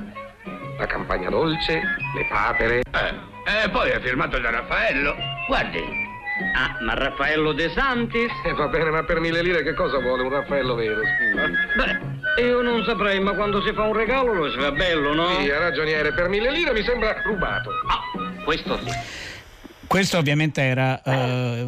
[0.78, 2.82] la campagna dolce, le papere.
[2.92, 5.16] Eh, e poi è firmato da Raffaello.
[5.48, 6.05] Guardi.
[6.54, 8.32] Ah, ma Raffaello De Santis?
[8.44, 11.02] Eh, va bene, ma per mille lire che cosa vuole un Raffaello vero?
[11.06, 11.58] scusi?
[11.76, 15.28] Beh, io non saprei, ma quando si fa un regalo lo si fa bello, no?
[15.40, 17.72] Sì, ragioniere, per mille lire mi sembra rubato.
[18.44, 18.92] Questo sì.
[19.88, 21.66] Questo ovviamente era eh,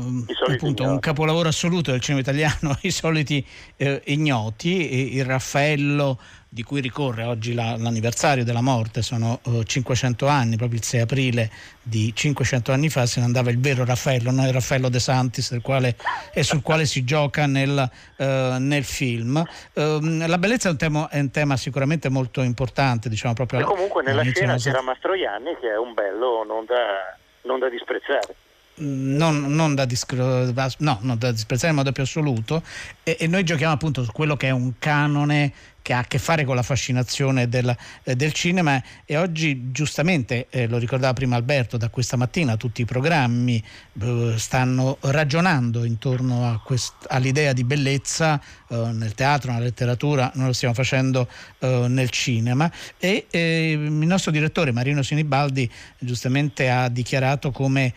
[0.50, 3.46] appunto un capolavoro assoluto del cinema italiano, i soliti
[3.78, 10.28] eh, ignoti, il Raffaello di cui ricorre oggi la- l'anniversario della morte, sono eh, 500
[10.28, 11.52] anni, proprio il 6 aprile
[11.82, 15.52] di 500 anni fa se ne andava il vero Raffaello, non il Raffaello De Santis
[15.52, 15.96] del quale,
[16.34, 19.44] e sul quale si gioca nel, eh, nel film.
[19.74, 23.64] Ehm, la bellezza è un, tema, è un tema sicuramente molto importante, diciamo proprio E
[23.64, 27.16] comunque nella scena c'era Mastroianni che è un bello non da,
[27.48, 28.36] non da disprezzare.
[28.80, 32.62] non, non, da discro- no, non, da disprezzare in modo più assoluto
[33.02, 35.52] e, e, noi giochiamo appunto su quello che è un canone
[35.88, 37.74] che ha a che fare con la fascinazione del,
[38.04, 38.84] eh, del cinema.
[39.06, 43.64] E oggi giustamente, eh, lo ricordava prima Alberto, da questa mattina tutti i programmi
[44.02, 50.54] eh, stanno ragionando intorno quest- all'idea di bellezza eh, nel teatro, nella letteratura, noi lo
[50.54, 51.26] stiamo facendo
[51.60, 52.70] eh, nel cinema.
[52.98, 57.94] E eh, il nostro direttore Marino Sinibaldi giustamente ha dichiarato come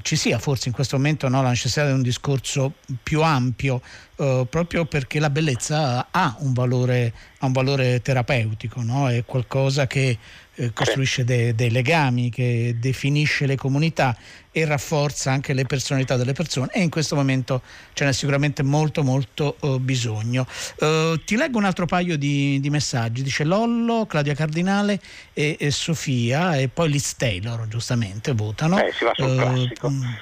[0.00, 3.82] ci sia forse in questo momento no, la necessità di un discorso più ampio
[4.20, 9.08] eh, proprio perché la bellezza ha un valore, ha un valore terapeutico, no?
[9.08, 10.18] è qualcosa che
[10.56, 14.14] eh, costruisce dei, dei legami, che definisce le comunità
[14.52, 17.62] e rafforza anche le personalità delle persone e in questo momento
[17.94, 20.46] ce n'è sicuramente molto molto uh, bisogno.
[20.80, 25.00] Uh, ti leggo un altro paio di, di, messaggi, dice Lollo, Claudia Cardinale
[25.32, 28.84] e, e, Sofia e poi Liz Taylor giustamente votano.
[28.84, 29.88] Eh, si va sul uh, classico.
[29.88, 30.16] Mh,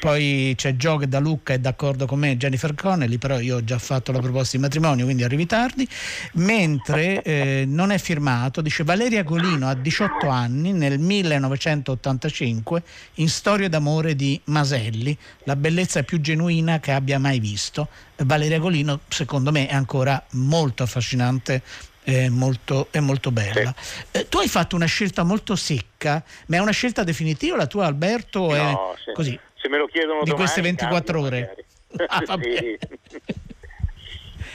[0.00, 3.64] poi c'è Gio che da Lucca è d'accordo con me, Jennifer Connelly, però io ho
[3.64, 5.86] già fatto la proposta di matrimonio, quindi arrivi tardi.
[6.34, 12.82] Mentre eh, non è firmato, dice Valeria Golino a 18 anni nel 1985
[13.16, 17.88] in Storia d'amore di Maselli, la bellezza più genuina che abbia mai visto.
[18.16, 21.62] Valeria Golino, secondo me, è ancora molto affascinante
[22.02, 23.74] è molto, è molto bella.
[23.78, 24.04] Sì.
[24.12, 27.86] Eh, tu hai fatto una scelta molto secca, ma è una scelta definitiva la tua
[27.86, 28.48] Alberto?
[28.48, 29.12] No, è sì.
[29.12, 29.38] così?
[29.60, 31.54] Se me lo chiedono di domani, queste 24 ore.
[32.06, 32.78] Ah, sì.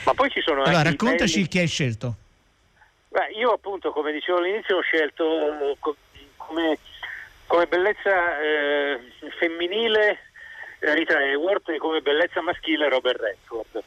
[0.04, 1.48] Ma poi ci sono allora, anche raccontaci belli...
[1.48, 2.14] chi hai scelto.
[3.08, 5.76] Beh, io appunto, come dicevo all'inizio, ho scelto
[6.46, 6.78] come,
[7.46, 8.98] come bellezza eh,
[9.38, 10.18] femminile
[10.78, 13.84] Rita Hayworth e come bellezza maschile Robert Redford.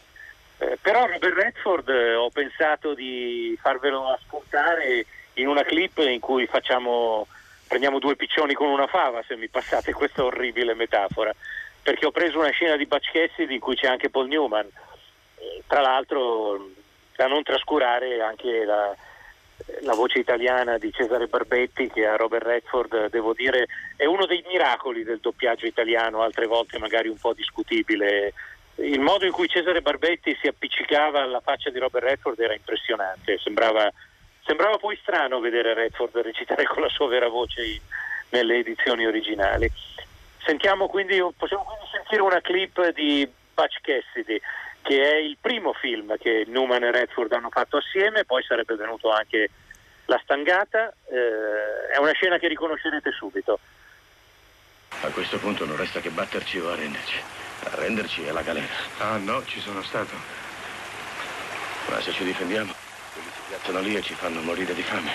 [0.60, 6.46] Eh, però Robert Redford eh, ho pensato di farvelo ascoltare in una clip in cui
[6.46, 7.26] facciamo
[7.70, 11.32] prendiamo due piccioni con una fava, se mi passate questa orribile metafora,
[11.84, 14.68] perché ho preso una scena di Butch Cassidy in cui c'è anche Paul Newman,
[15.68, 16.72] tra l'altro
[17.16, 18.96] da non trascurare anche la,
[19.82, 24.44] la voce italiana di Cesare Barbetti che a Robert Redford devo dire è uno dei
[24.48, 28.34] miracoli del doppiaggio italiano, altre volte magari un po' discutibile.
[28.76, 33.38] Il modo in cui Cesare Barbetti si appiccicava alla faccia di Robert Redford era impressionante,
[33.38, 33.92] sembrava
[34.50, 37.80] Sembrava poi strano vedere Redford recitare con la sua vera voce in,
[38.30, 39.72] nelle edizioni originali.
[40.44, 44.42] Sentiamo quindi, possiamo quindi sentire una clip di Butch Cassidy,
[44.82, 49.12] che è il primo film che Newman e Redford hanno fatto assieme, poi sarebbe venuto
[49.12, 49.52] anche
[50.06, 53.60] La Stangata, eh, è una scena che riconoscerete subito.
[55.02, 57.22] A questo punto non resta che batterci o arrenderci.
[57.66, 58.66] Arrenderci è la galera.
[58.98, 60.16] Ah no, ci sono stato.
[61.88, 62.79] Ma se ci difendiamo?
[63.48, 65.12] Piazzano lì e ci fanno morire di fame.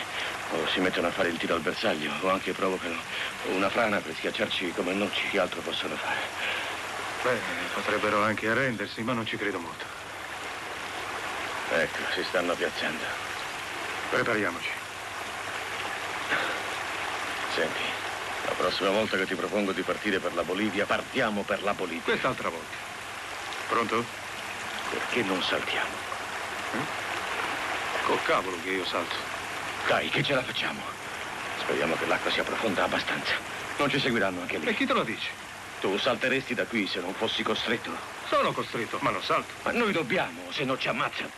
[0.53, 2.97] O si mettono a fare il tiro al bersaglio, o anche provocano
[3.47, 5.29] una frana per schiacciarci come noci.
[5.29, 6.21] Che altro possono fare?
[7.23, 7.40] Beh,
[7.73, 9.85] potrebbero anche arrendersi, ma non ci credo molto.
[11.73, 13.05] Ecco, si stanno piazzando.
[14.11, 14.69] Prepariamoci.
[17.55, 17.83] Senti,
[18.47, 22.03] la prossima volta che ti propongo di partire per la Bolivia, partiamo per la Bolivia.
[22.03, 22.77] Quest'altra volta.
[23.69, 24.05] Pronto?
[24.90, 25.88] Perché non saltiamo?
[26.75, 27.04] Eh?
[28.05, 29.14] Col cavolo che io salto.
[29.87, 30.81] Dai, che ce la facciamo.
[31.59, 33.33] Speriamo che l'acqua sia profonda abbastanza.
[33.79, 34.67] Non ci seguiranno anche lì.
[34.67, 35.31] E chi te lo dice?
[35.81, 37.90] Tu salteresti da qui se non fossi costretto.
[38.29, 39.53] Sono costretto, ma non salto.
[39.62, 41.31] Ma noi dobbiamo, se no ci ammazzano.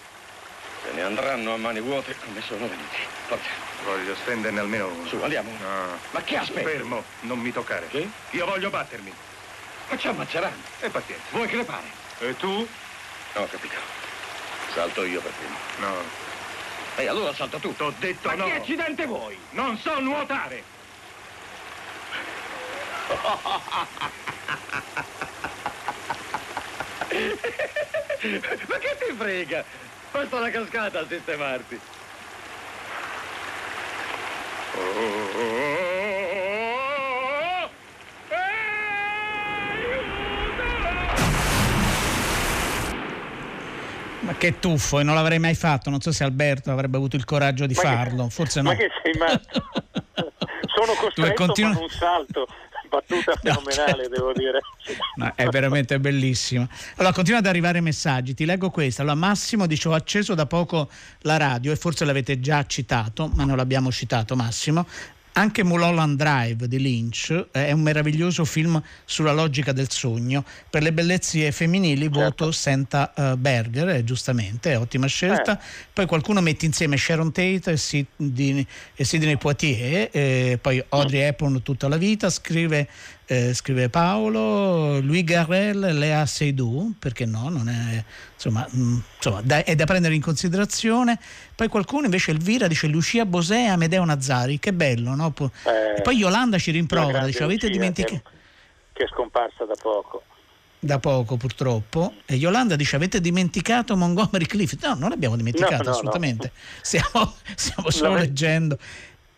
[0.85, 2.98] Se ne andranno a mani vuote come sono venuti.
[3.26, 3.50] Forza.
[3.85, 5.07] Voglio stenderne almeno uno.
[5.07, 5.50] Su, andiamo.
[5.50, 5.98] No.
[6.11, 6.64] Ma che aspetti?
[6.64, 7.88] Fermo, non mi toccare.
[7.88, 8.09] Che?
[8.31, 9.12] Io voglio battermi.
[9.88, 10.62] Ma ci ammazzeranno.
[10.81, 11.24] E pazienza.
[11.31, 11.87] Vuoi crepare?
[12.18, 12.68] E tu?
[13.35, 13.76] No, capito.
[14.74, 15.57] Salto io per primo.
[15.79, 16.25] No.
[16.96, 17.74] E allora salta tu.
[17.76, 18.44] T'ho detto Ma no.
[18.46, 19.38] che accidente vuoi?
[19.50, 20.74] Non so nuotare.
[28.66, 29.64] Ma che ti frega?
[30.11, 31.80] Basta la cascata a sistemarti.
[34.74, 35.05] Oh,
[44.39, 45.91] che tuffo, e non l'avrei mai fatto.
[45.91, 48.70] Non so se Alberto avrebbe avuto il coraggio di ma farlo, che, forse no.
[48.70, 49.64] Ma che sei matto?
[50.74, 52.47] Sono costretto continu- ma un salto.
[52.89, 54.14] Battuta fenomenale, no, certo.
[54.14, 54.61] devo dire.
[55.16, 56.68] No, è veramente bellissima.
[56.97, 58.32] Allora, continua ad arrivare messaggi.
[58.32, 59.03] Ti leggo questo.
[59.03, 60.89] Allora, Massimo dice: Ho acceso da poco
[61.22, 64.87] la radio e forse l'avete già citato, ma non l'abbiamo citato, Massimo.
[65.39, 70.43] Anche Mulholland Drive di Lynch eh, è un meraviglioso film sulla logica del sogno.
[70.70, 72.20] Per le bellezze femminili certo.
[72.20, 75.61] voto Senta uh, Berger, eh, giustamente, è ottima scelta.
[75.61, 75.62] Eh.
[75.93, 81.62] Poi qualcuno mette insieme Sharon Tate e Sidney, e Sidney Poitier, eh, poi Audrey Hepburn
[81.62, 82.89] tutta la vita, scrive
[83.27, 88.03] eh, scrive Paolo, Louis Garrel, Lea Seydoux, perché no, non è,
[88.35, 91.18] insomma, mh, insomma da, è da prendere in considerazione.
[91.55, 95.31] Poi qualcuno invece, Elvira, dice Lucia Bosè e Amedeo Nazzari, che bello, no?
[95.31, 98.22] Po- Eh, e poi Yolanda ci rimprovera, dice avete dimenticato Che,
[98.93, 100.22] che è scomparsa da poco.
[100.79, 105.83] da poco purtroppo e Yolanda dice avete dimenticato Montgomery Clift no non l'abbiamo dimenticato No,
[105.83, 108.79] no, assolutamente stiamo, stiamo solo leggendo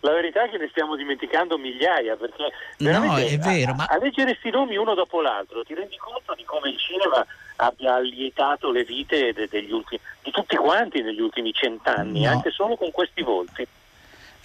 [0.01, 3.99] La verità è che ne stiamo dimenticando migliaia, perché No, è vero, a, ma- a
[3.99, 7.27] leggere questi nomi uno dopo l'altro ti rendi conto di come il cinema
[7.57, 12.31] abbia allietato le vite de- degli ultimi, di tutti quanti negli ultimi cent'anni, No.
[12.31, 13.67] anche solo con questi volti.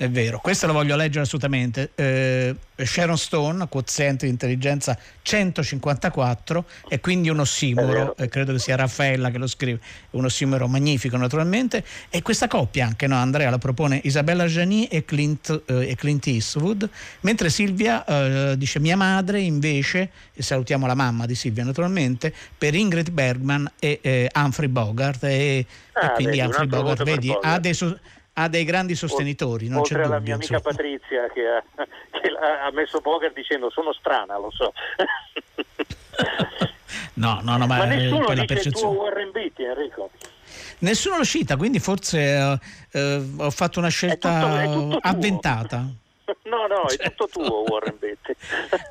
[0.04, 1.92] È vero, questo lo voglio leggere assolutamente.
[1.96, 8.76] Eh, Sharon Stone, quoziente di intelligenza 154, è quindi un ossimoro, eh, credo che sia
[8.76, 9.80] Raffaella che lo scrive,
[10.10, 13.16] un ossimoro magnifico naturalmente, e questa coppia anche, no?
[13.16, 16.90] Andrea la propone Isabella Gianni e Clint, eh, e Clint Eastwood,
[17.22, 22.76] mentre Silvia eh, dice mia madre invece, e salutiamo la mamma di Silvia naturalmente, per
[22.76, 25.30] Ingrid Bergman e eh, Humphrey Bogart, e,
[25.60, 27.46] e Ah, quindi vedi, Humphrey Bogart, vedi, Bogart.
[27.46, 27.98] ha dei, so-
[28.34, 30.36] ha dei grandi sostenitori, non Oltre c'è alla dubbio.
[30.38, 30.60] mia amica.
[30.60, 31.64] Patrizia che, ha,
[32.20, 32.30] che
[32.66, 34.74] ha messo Bogart dicendo sono strana, lo so.
[37.16, 38.96] No, no, no, ma, Ma eh, nessuno la dice il tuo percezione.
[38.98, 40.10] Warren Beatty, Enrico.
[40.80, 42.60] Nessuno lo cita, quindi forse eh,
[42.92, 45.86] eh, ho fatto una scelta tutto- è tutto avventata.
[46.44, 47.26] No, no, è Certo.
[47.28, 48.34] tutto tuo Warren Beatty.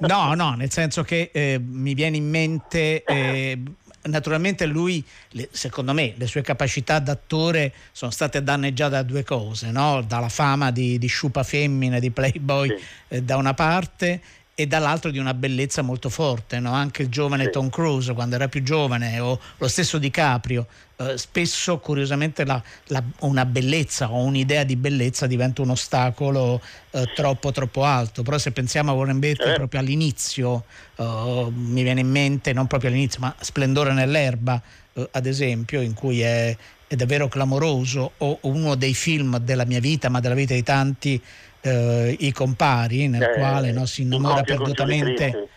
[0.00, 3.02] No, no, nel senso che eh, mi viene in mente.
[3.04, 3.58] eh,
[4.04, 5.04] Naturalmente lui,
[5.50, 10.02] secondo me, le sue capacità d'attore sono state danneggiate da due cose, no?
[10.02, 12.74] dalla fama di, di sciupa femmina, di playboy
[13.08, 14.20] eh, da una parte
[14.54, 16.72] e dall'altro di una bellezza molto forte, no?
[16.72, 17.50] anche il giovane Sì.
[17.50, 23.02] Tom Cruise quando era più giovane o lo stesso DiCaprio, eh, spesso curiosamente la- la-
[23.20, 26.60] una bellezza o un'idea di bellezza diventa un ostacolo
[26.94, 29.52] eh, troppo troppo alto, però se pensiamo a Warren Beatty Eh.
[29.54, 30.64] proprio all'inizio,
[30.96, 34.60] eh, mi viene in mente non proprio all'inizio ma Splendore nell'erba
[34.94, 36.54] eh, ad esempio in cui è,
[36.92, 41.18] è davvero clamoroso o uno dei film della mia vita ma della vita di tanti
[41.62, 45.48] eh, I compari nel Eh, quale no, si in innamora perdutamente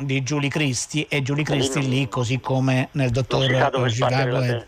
[0.00, 3.46] di Julie Christie e Julie Christie non- lì così come nel dottor
[3.90, 4.66] Chicago è-.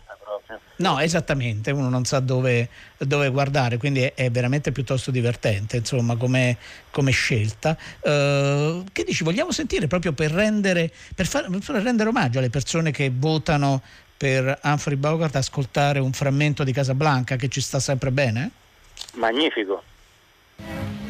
[0.75, 2.67] No, esattamente, uno non sa dove,
[2.97, 6.57] dove guardare, quindi è, è veramente piuttosto divertente, insomma, come,
[6.89, 7.77] come scelta.
[8.01, 12.89] Eh, che dici, vogliamo sentire proprio per rendere, per far, per rendere omaggio alle persone
[12.91, 13.81] che votano
[14.21, 18.51] per Humphrey Bogart, ascoltare un frammento di Casablanca che ci sta sempre bene?
[19.15, 19.81] Magnifico.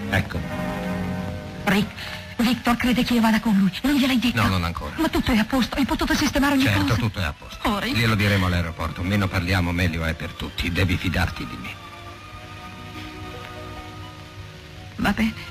[0.10, 0.40] Ecco.
[1.66, 1.92] Rick,
[2.38, 3.70] Victor crede che io vada con lui.
[3.82, 4.42] Non gliel'hai detto?
[4.42, 4.94] No, non ancora.
[4.96, 6.96] Ma tutto è a posto, hai potuto sistemare ogni Certo, cosa.
[6.96, 7.68] tutto è a posto.
[7.68, 7.98] Oh, Rick.
[7.98, 9.02] Glielo diremo all'aeroporto.
[9.02, 10.72] Meno parliamo, meglio è per tutti.
[10.72, 11.70] Devi fidarti di me.
[14.96, 15.51] Va bene.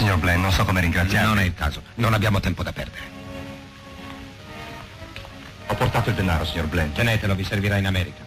[0.00, 1.28] Signor Blaine, non so come ringraziarvi.
[1.28, 1.82] Non è il caso.
[1.96, 3.04] Non abbiamo tempo da perdere.
[5.66, 6.90] Ho portato il denaro, signor Blaine.
[6.90, 8.24] Tenetelo, vi servirà in America.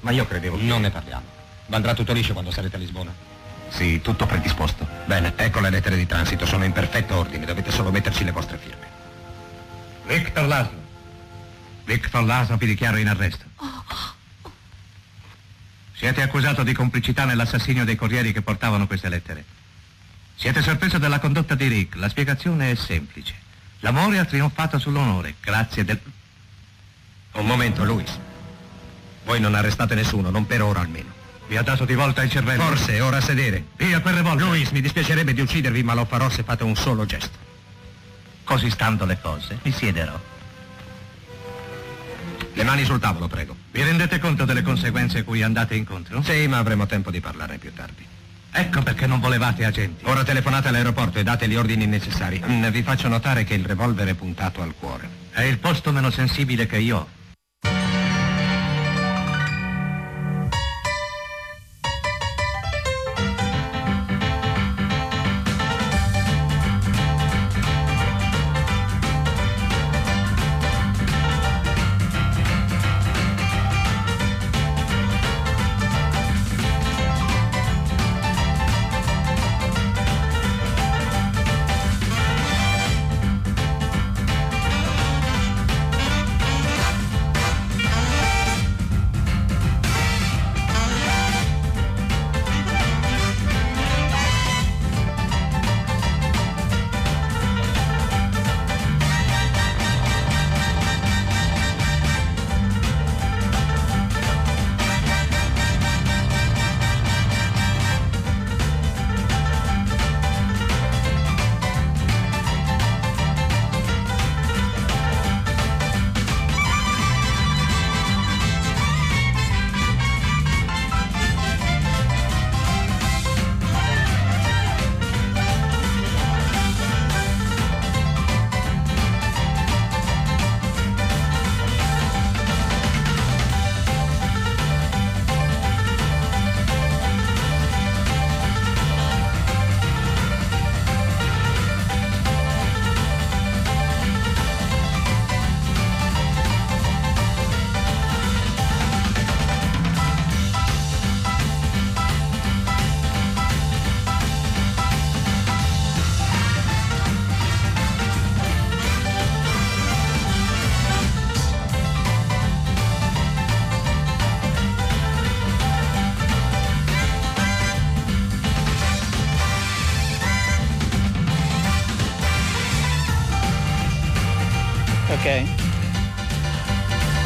[0.00, 0.62] Ma io credevo che...
[0.62, 1.24] Non ne parliamo.
[1.68, 3.12] Andrà tutto liscio quando sarete a Lisbona?
[3.68, 4.88] Sì, tutto predisposto.
[5.04, 6.46] Bene, ecco le lettere di transito.
[6.46, 7.44] Sono in perfetto ordine.
[7.44, 8.86] Dovete solo metterci le vostre firme.
[10.06, 10.80] Victor Laszlo.
[11.84, 13.44] Victor Laszlo vi dichiaro in arresto.
[15.92, 19.44] Siete accusato di complicità nell'assassinio dei corrieri che portavano queste lettere.
[20.38, 21.96] Siete sorpreso dalla condotta di Rick.
[21.96, 23.34] La spiegazione è semplice.
[23.80, 25.98] L'amore ha trionfato sull'onore, grazie del...
[27.32, 28.16] Un momento, Luis.
[29.24, 31.12] Voi non arrestate nessuno, non per ora almeno.
[31.48, 32.62] Vi ha dato di volta il cervello.
[32.62, 33.64] Forse, ora sedere.
[33.78, 34.46] Via quel revolver.
[34.46, 37.36] Luis, mi dispiacerebbe di uccidervi, ma lo farò se fate un solo gesto.
[38.44, 40.20] Così stando le cose, mi siederò.
[42.52, 43.56] Le mani sul tavolo, prego.
[43.72, 46.22] Vi rendete conto delle conseguenze cui andate incontro?
[46.22, 48.06] Sì, ma avremo tempo di parlarne più tardi.
[48.50, 50.04] Ecco perché non volevate agenti.
[50.06, 52.42] Ora telefonate all'aeroporto e date gli ordini necessari.
[52.44, 55.08] Mm, vi faccio notare che il revolver è puntato al cuore.
[55.30, 57.17] È il posto meno sensibile che io ho.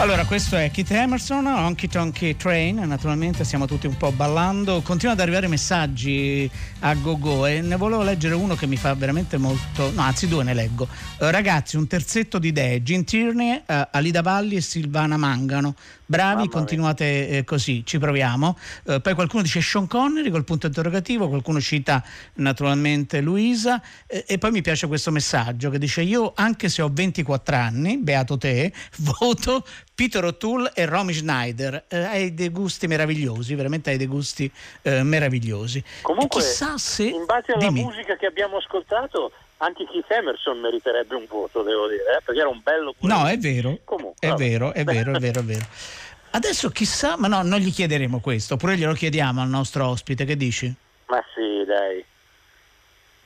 [0.03, 4.83] Allora, questo è Keith Emerson, Honky Tonky Train, naturalmente stiamo tutti un po' ballando.
[4.83, 6.51] Continuano ad arrivare messaggi
[6.81, 9.93] a go-go e ne volevo leggere uno che mi fa veramente molto...
[9.93, 10.89] No, anzi due ne leggo.
[11.21, 15.77] Eh, ragazzi, un terzetto di idee, Gin Tierney, eh, Alida Valli e Silvana Mangano.
[16.13, 18.59] Bravi, continuate eh, così, ci proviamo.
[18.85, 22.05] Eh, poi qualcuno dice Sean Connery col punto interrogativo, qualcuno cita
[22.35, 26.91] naturalmente Luisa eh, e poi mi piace questo messaggio che dice io anche se ho
[26.93, 28.71] 24 anni, beato te,
[29.19, 31.85] voto Peter O'Toole e Romy Schneider.
[31.89, 34.53] Eh, hai dei gusti meravigliosi, veramente hai dei gusti
[34.83, 35.83] eh, meravigliosi.
[36.03, 37.05] Comunque, E chissà se...
[37.05, 37.85] in base alla Dimmi.
[37.85, 39.33] musica che abbiamo ascoltato,
[39.63, 43.13] anche Keith Emerson meriterebbe un voto, devo dire, eh, perché era un bello pure.
[43.13, 45.65] No, è vero, Comunque, è vero, è vero, è vero, è vero.
[46.35, 50.37] Adesso chissà, ma no, non gli chiederemo questo, oppure glielo chiediamo al nostro ospite, che
[50.37, 50.73] dici?
[51.07, 52.05] Ma sì, dai.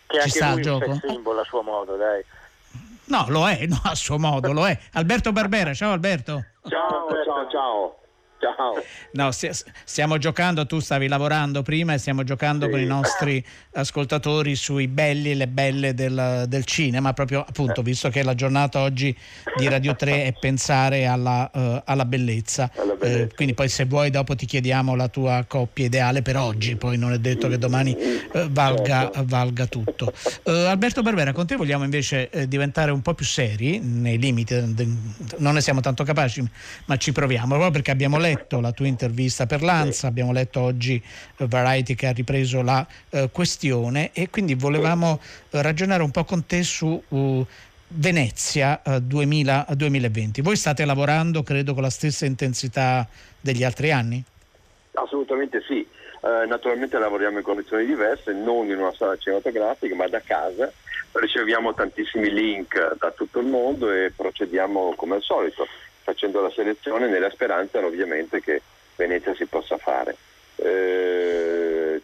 [0.07, 1.01] Che Ci anche sta lui il è un gioco?
[1.07, 2.25] symbol a suo modo, dai.
[3.05, 4.79] No, lo è, no, a suo modo, lo è.
[4.93, 6.45] Alberto Barbera, ciao Alberto.
[6.69, 7.99] Ciao, ciao, ciao.
[8.39, 8.75] Ciao.
[9.13, 13.45] No, stia- stiamo giocando, tu stavi lavorando prima e stiamo giocando con i nostri
[13.77, 18.81] ascoltatori sui belli e le belle del, del cinema, proprio appunto, visto che la giornata
[18.81, 19.17] oggi
[19.57, 22.71] di Radio 3 è pensare alla, eh, alla bellezza.
[23.01, 26.97] Eh, quindi poi se vuoi dopo ti chiediamo la tua coppia ideale per oggi, poi
[26.97, 30.13] non è detto che domani eh, valga, valga tutto.
[30.43, 34.55] Eh, Alberto Barbera, con te vogliamo invece eh, diventare un po' più seri, nei limiti,
[35.39, 36.43] non ne siamo tanto capaci,
[36.87, 41.01] ma ci proviamo, proprio perché abbiamo letto la tua intervista per l'ANSA, abbiamo letto oggi
[41.37, 43.29] eh, Variety che ha ripreso la eh,
[43.67, 47.47] questione e quindi volevamo eh, ragionare un po' con te su uh,
[47.89, 50.41] Venezia eh, 2000 2020.
[50.41, 53.07] Voi state lavorando, credo, con la stessa intensità
[53.41, 54.23] degli altri anni?
[54.95, 55.87] Assolutamente sì.
[56.23, 60.71] Eh, naturalmente lavoriamo in condizioni diverse, non in una sala cinematografica, ma da casa.
[61.13, 65.67] Riceviamo tantissimi link da tutto il mondo e procediamo come al solito,
[66.03, 68.61] facendo la selezione nella speranza ovviamente che
[68.97, 70.17] Venezia si possa fare.
[70.57, 71.46] Eh,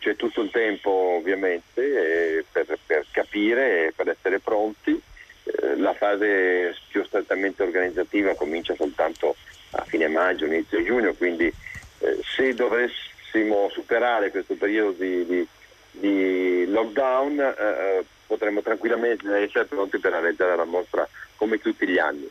[0.02, 5.00] c'è tutto il tempo ovviamente per, per capire e per essere pronti.
[5.44, 9.36] Eh, la fase più strettamente organizzativa comincia soltanto
[9.70, 15.48] a fine maggio, inizio giugno, quindi eh, se dovessimo superare questo periodo di, di-
[15.92, 21.98] di lockdown eh, eh, potremmo tranquillamente essere pronti per realizzare la mostra come tutti gli
[21.98, 22.28] anni.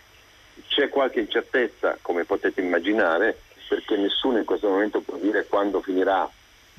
[0.68, 6.30] C'è qualche incertezza, come potete immaginare, perché nessuno in questo momento può dire quando finirà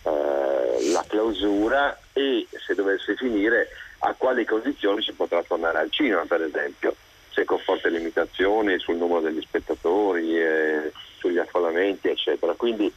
[0.05, 3.69] eh, la clausura e se dovesse finire
[4.01, 6.95] a quali condizioni si potrà tornare al cinema, per esempio,
[7.31, 12.53] se con forti limitazioni sul numero degli spettatori, eh, sugli affollamenti, eccetera.
[12.55, 12.93] Quindi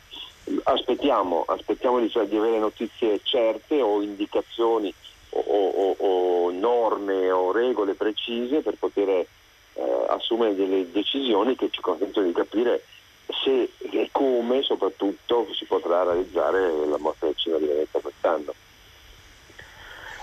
[0.64, 4.94] aspettiamo, aspettiamo di, di avere notizie certe o indicazioni
[5.30, 9.26] o, o- o norme o regole precise per poter eh,
[10.08, 12.84] assumere delle decisioni che ci consentono di capire
[13.28, 18.54] se e come soprattutto si potrà realizzare la mostra del cinema di Venezia quest'anno.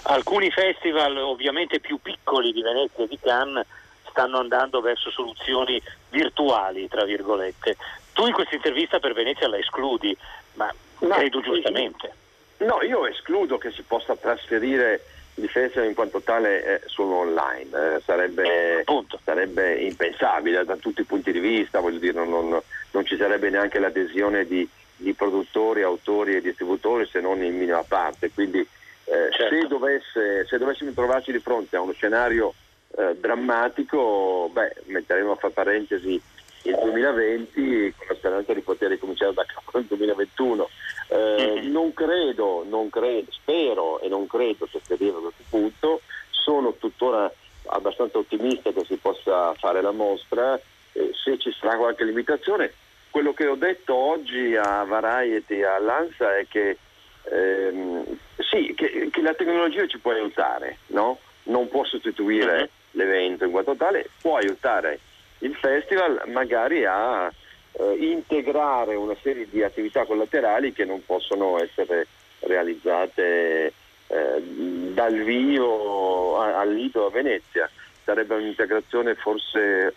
[0.04, 3.66] Alcuni festival, ovviamente più piccoli di Venezia e di Cannes,
[4.08, 5.80] stanno andando verso soluzioni
[6.10, 7.76] virtuali, tra virgolette.
[8.12, 10.16] Tu in questa intervista per Venezia la escludi,
[10.54, 12.12] ma credo giustamente.
[12.58, 15.04] No, io escludo che si possa trasferire
[15.48, 18.84] festival in quanto tale eh, solo online, eh, sarebbe,
[19.24, 23.78] sarebbe impensabile da tutti i punti di vista, voglio dire, non, non- ci sarebbe neanche
[23.78, 29.66] l'adesione di, di produttori, autori e distributori se non in minima parte, quindi eh, se,
[29.66, 32.54] dovesse- se dovessimo trovarci di fronte a uno scenario
[32.96, 36.20] eh, drammatico, beh, metteremo fra parentesi
[36.64, 40.68] il 2020 con la speranza di poter ricominciare da capo nel 2021.
[41.12, 46.00] Eh, non credo, non credo, spero e non credo che si arrivi a questo punto,
[46.30, 47.30] sono tuttora
[47.66, 50.58] abbastanza ottimista che si possa fare la mostra,
[50.92, 52.72] eh, se ci sarà qualche limitazione.
[53.10, 56.78] Quello che ho detto oggi a Variety e all'ANSA è che
[57.24, 58.04] ehm,
[58.38, 61.18] sì, che, che la tecnologia ci può aiutare, no?
[61.44, 64.98] non può sostituire l'evento in quanto tale, può aiutare
[65.40, 67.30] il festival magari a
[67.72, 72.06] eh, integrare una serie di attività collaterali che non possono essere
[72.40, 73.72] realizzate
[74.08, 77.70] eh, dal vivo a- al Lido a Venezia.
[78.04, 79.94] Sarebbe un'integrazione forse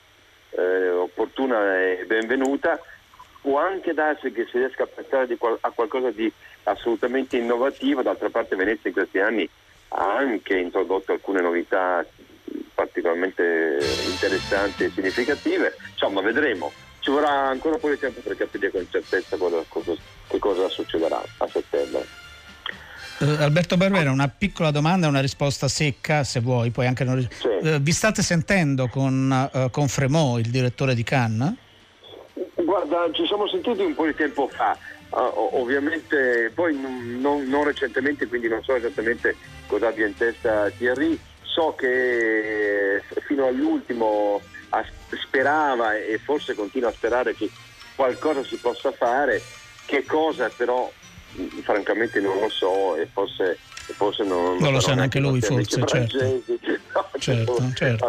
[0.51, 2.79] eh, opportuna e benvenuta.
[3.41, 6.31] Può anche darsi che si riesca a pensare qual- a qualcosa di
[6.63, 9.47] assolutamente innovativo, d'altra parte Venezia in questi anni
[9.89, 12.05] ha anche introdotto alcune novità
[12.73, 13.43] particolarmente
[14.05, 15.75] interessanti e significative.
[15.91, 16.71] Insomma, vedremo.
[17.05, 19.93] Ci vorrà ancora un po' di tempo per capire con certezza cosa, cosa-
[20.27, 22.03] che cosa succederà a settembre.
[23.19, 27.19] Eh, Alberto Barbera, una piccola domanda e una risposta secca, se vuoi, poi anche non...
[27.61, 31.53] Eh, vi state sentendo con, eh, con Fremont, il direttore di Cannes?
[32.55, 34.75] Guarda, ci siamo sentiti un po' di tempo fa,
[35.11, 39.35] uh, ovviamente poi non, non, non, recentemente, quindi non so esattamente
[39.67, 44.41] cosa abbia in testa Thierry, so che fino all'ultimo
[45.27, 47.49] sperava e forse continua a sperare che
[47.95, 49.41] qualcosa si possa fare,
[49.85, 50.91] che cosa però
[51.63, 53.57] francamente non lo so e forse
[53.93, 56.17] forse non, non lo sa neanche lui forse certo.
[56.23, 58.07] No, certo, certo.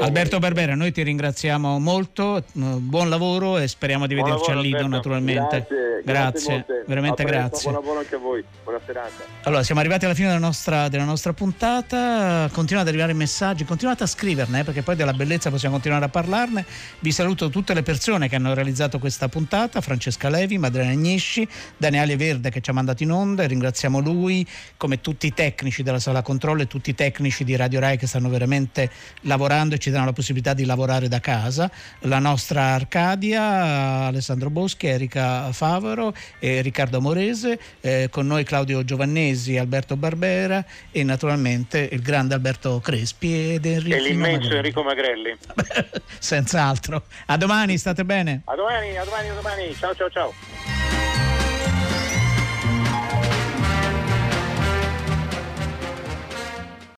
[0.00, 4.64] Alberto Barbera noi ti ringraziamo molto buon lavoro e speriamo di buon vederci lavoro, al
[4.64, 4.96] Lido Alberto.
[4.96, 5.66] naturalmente.
[5.66, 7.70] Grazie, grazie, grazie veramente presto, grazie.
[7.70, 8.44] buon lavoro anche a voi.
[8.62, 9.24] Buona serata.
[9.42, 12.48] Allora siamo arrivati alla fine della nostra, della nostra puntata.
[12.52, 13.64] Continuate ad arrivare messaggi.
[13.64, 16.64] Continuate a scriverne eh, perché poi della bellezza possiamo continuare a parlarne.
[17.00, 19.80] Vi saluto tutte le persone che hanno realizzato questa puntata.
[19.80, 21.46] Francesca Levi, Madrena Agnisci
[21.76, 23.42] Daniele Verde che ci ha mandato in onda.
[23.42, 24.46] E ringraziamo lui
[24.76, 28.06] come tutti i tecnici della sala controllo e tutti i tecnici di Radio Rai che
[28.06, 28.90] stanno veramente
[29.20, 31.70] lavorando e ci danno la possibilità di lavorare da casa.
[32.00, 39.58] La nostra Arcadia, Alessandro Boschi, Erika Favaro e Riccardo Morese, eh, con noi Claudio Giovannesi,
[39.58, 43.96] Alberto Barbera e naturalmente il grande Alberto Crespi ed Enrico.
[43.96, 44.56] E l'immenso Magrelli.
[44.56, 45.36] Enrico Magrelli.
[46.18, 47.02] Senz'altro.
[47.26, 48.40] A domani, state bene.
[48.46, 49.74] A domani, a domani, a domani.
[49.74, 51.13] Ciao ciao ciao.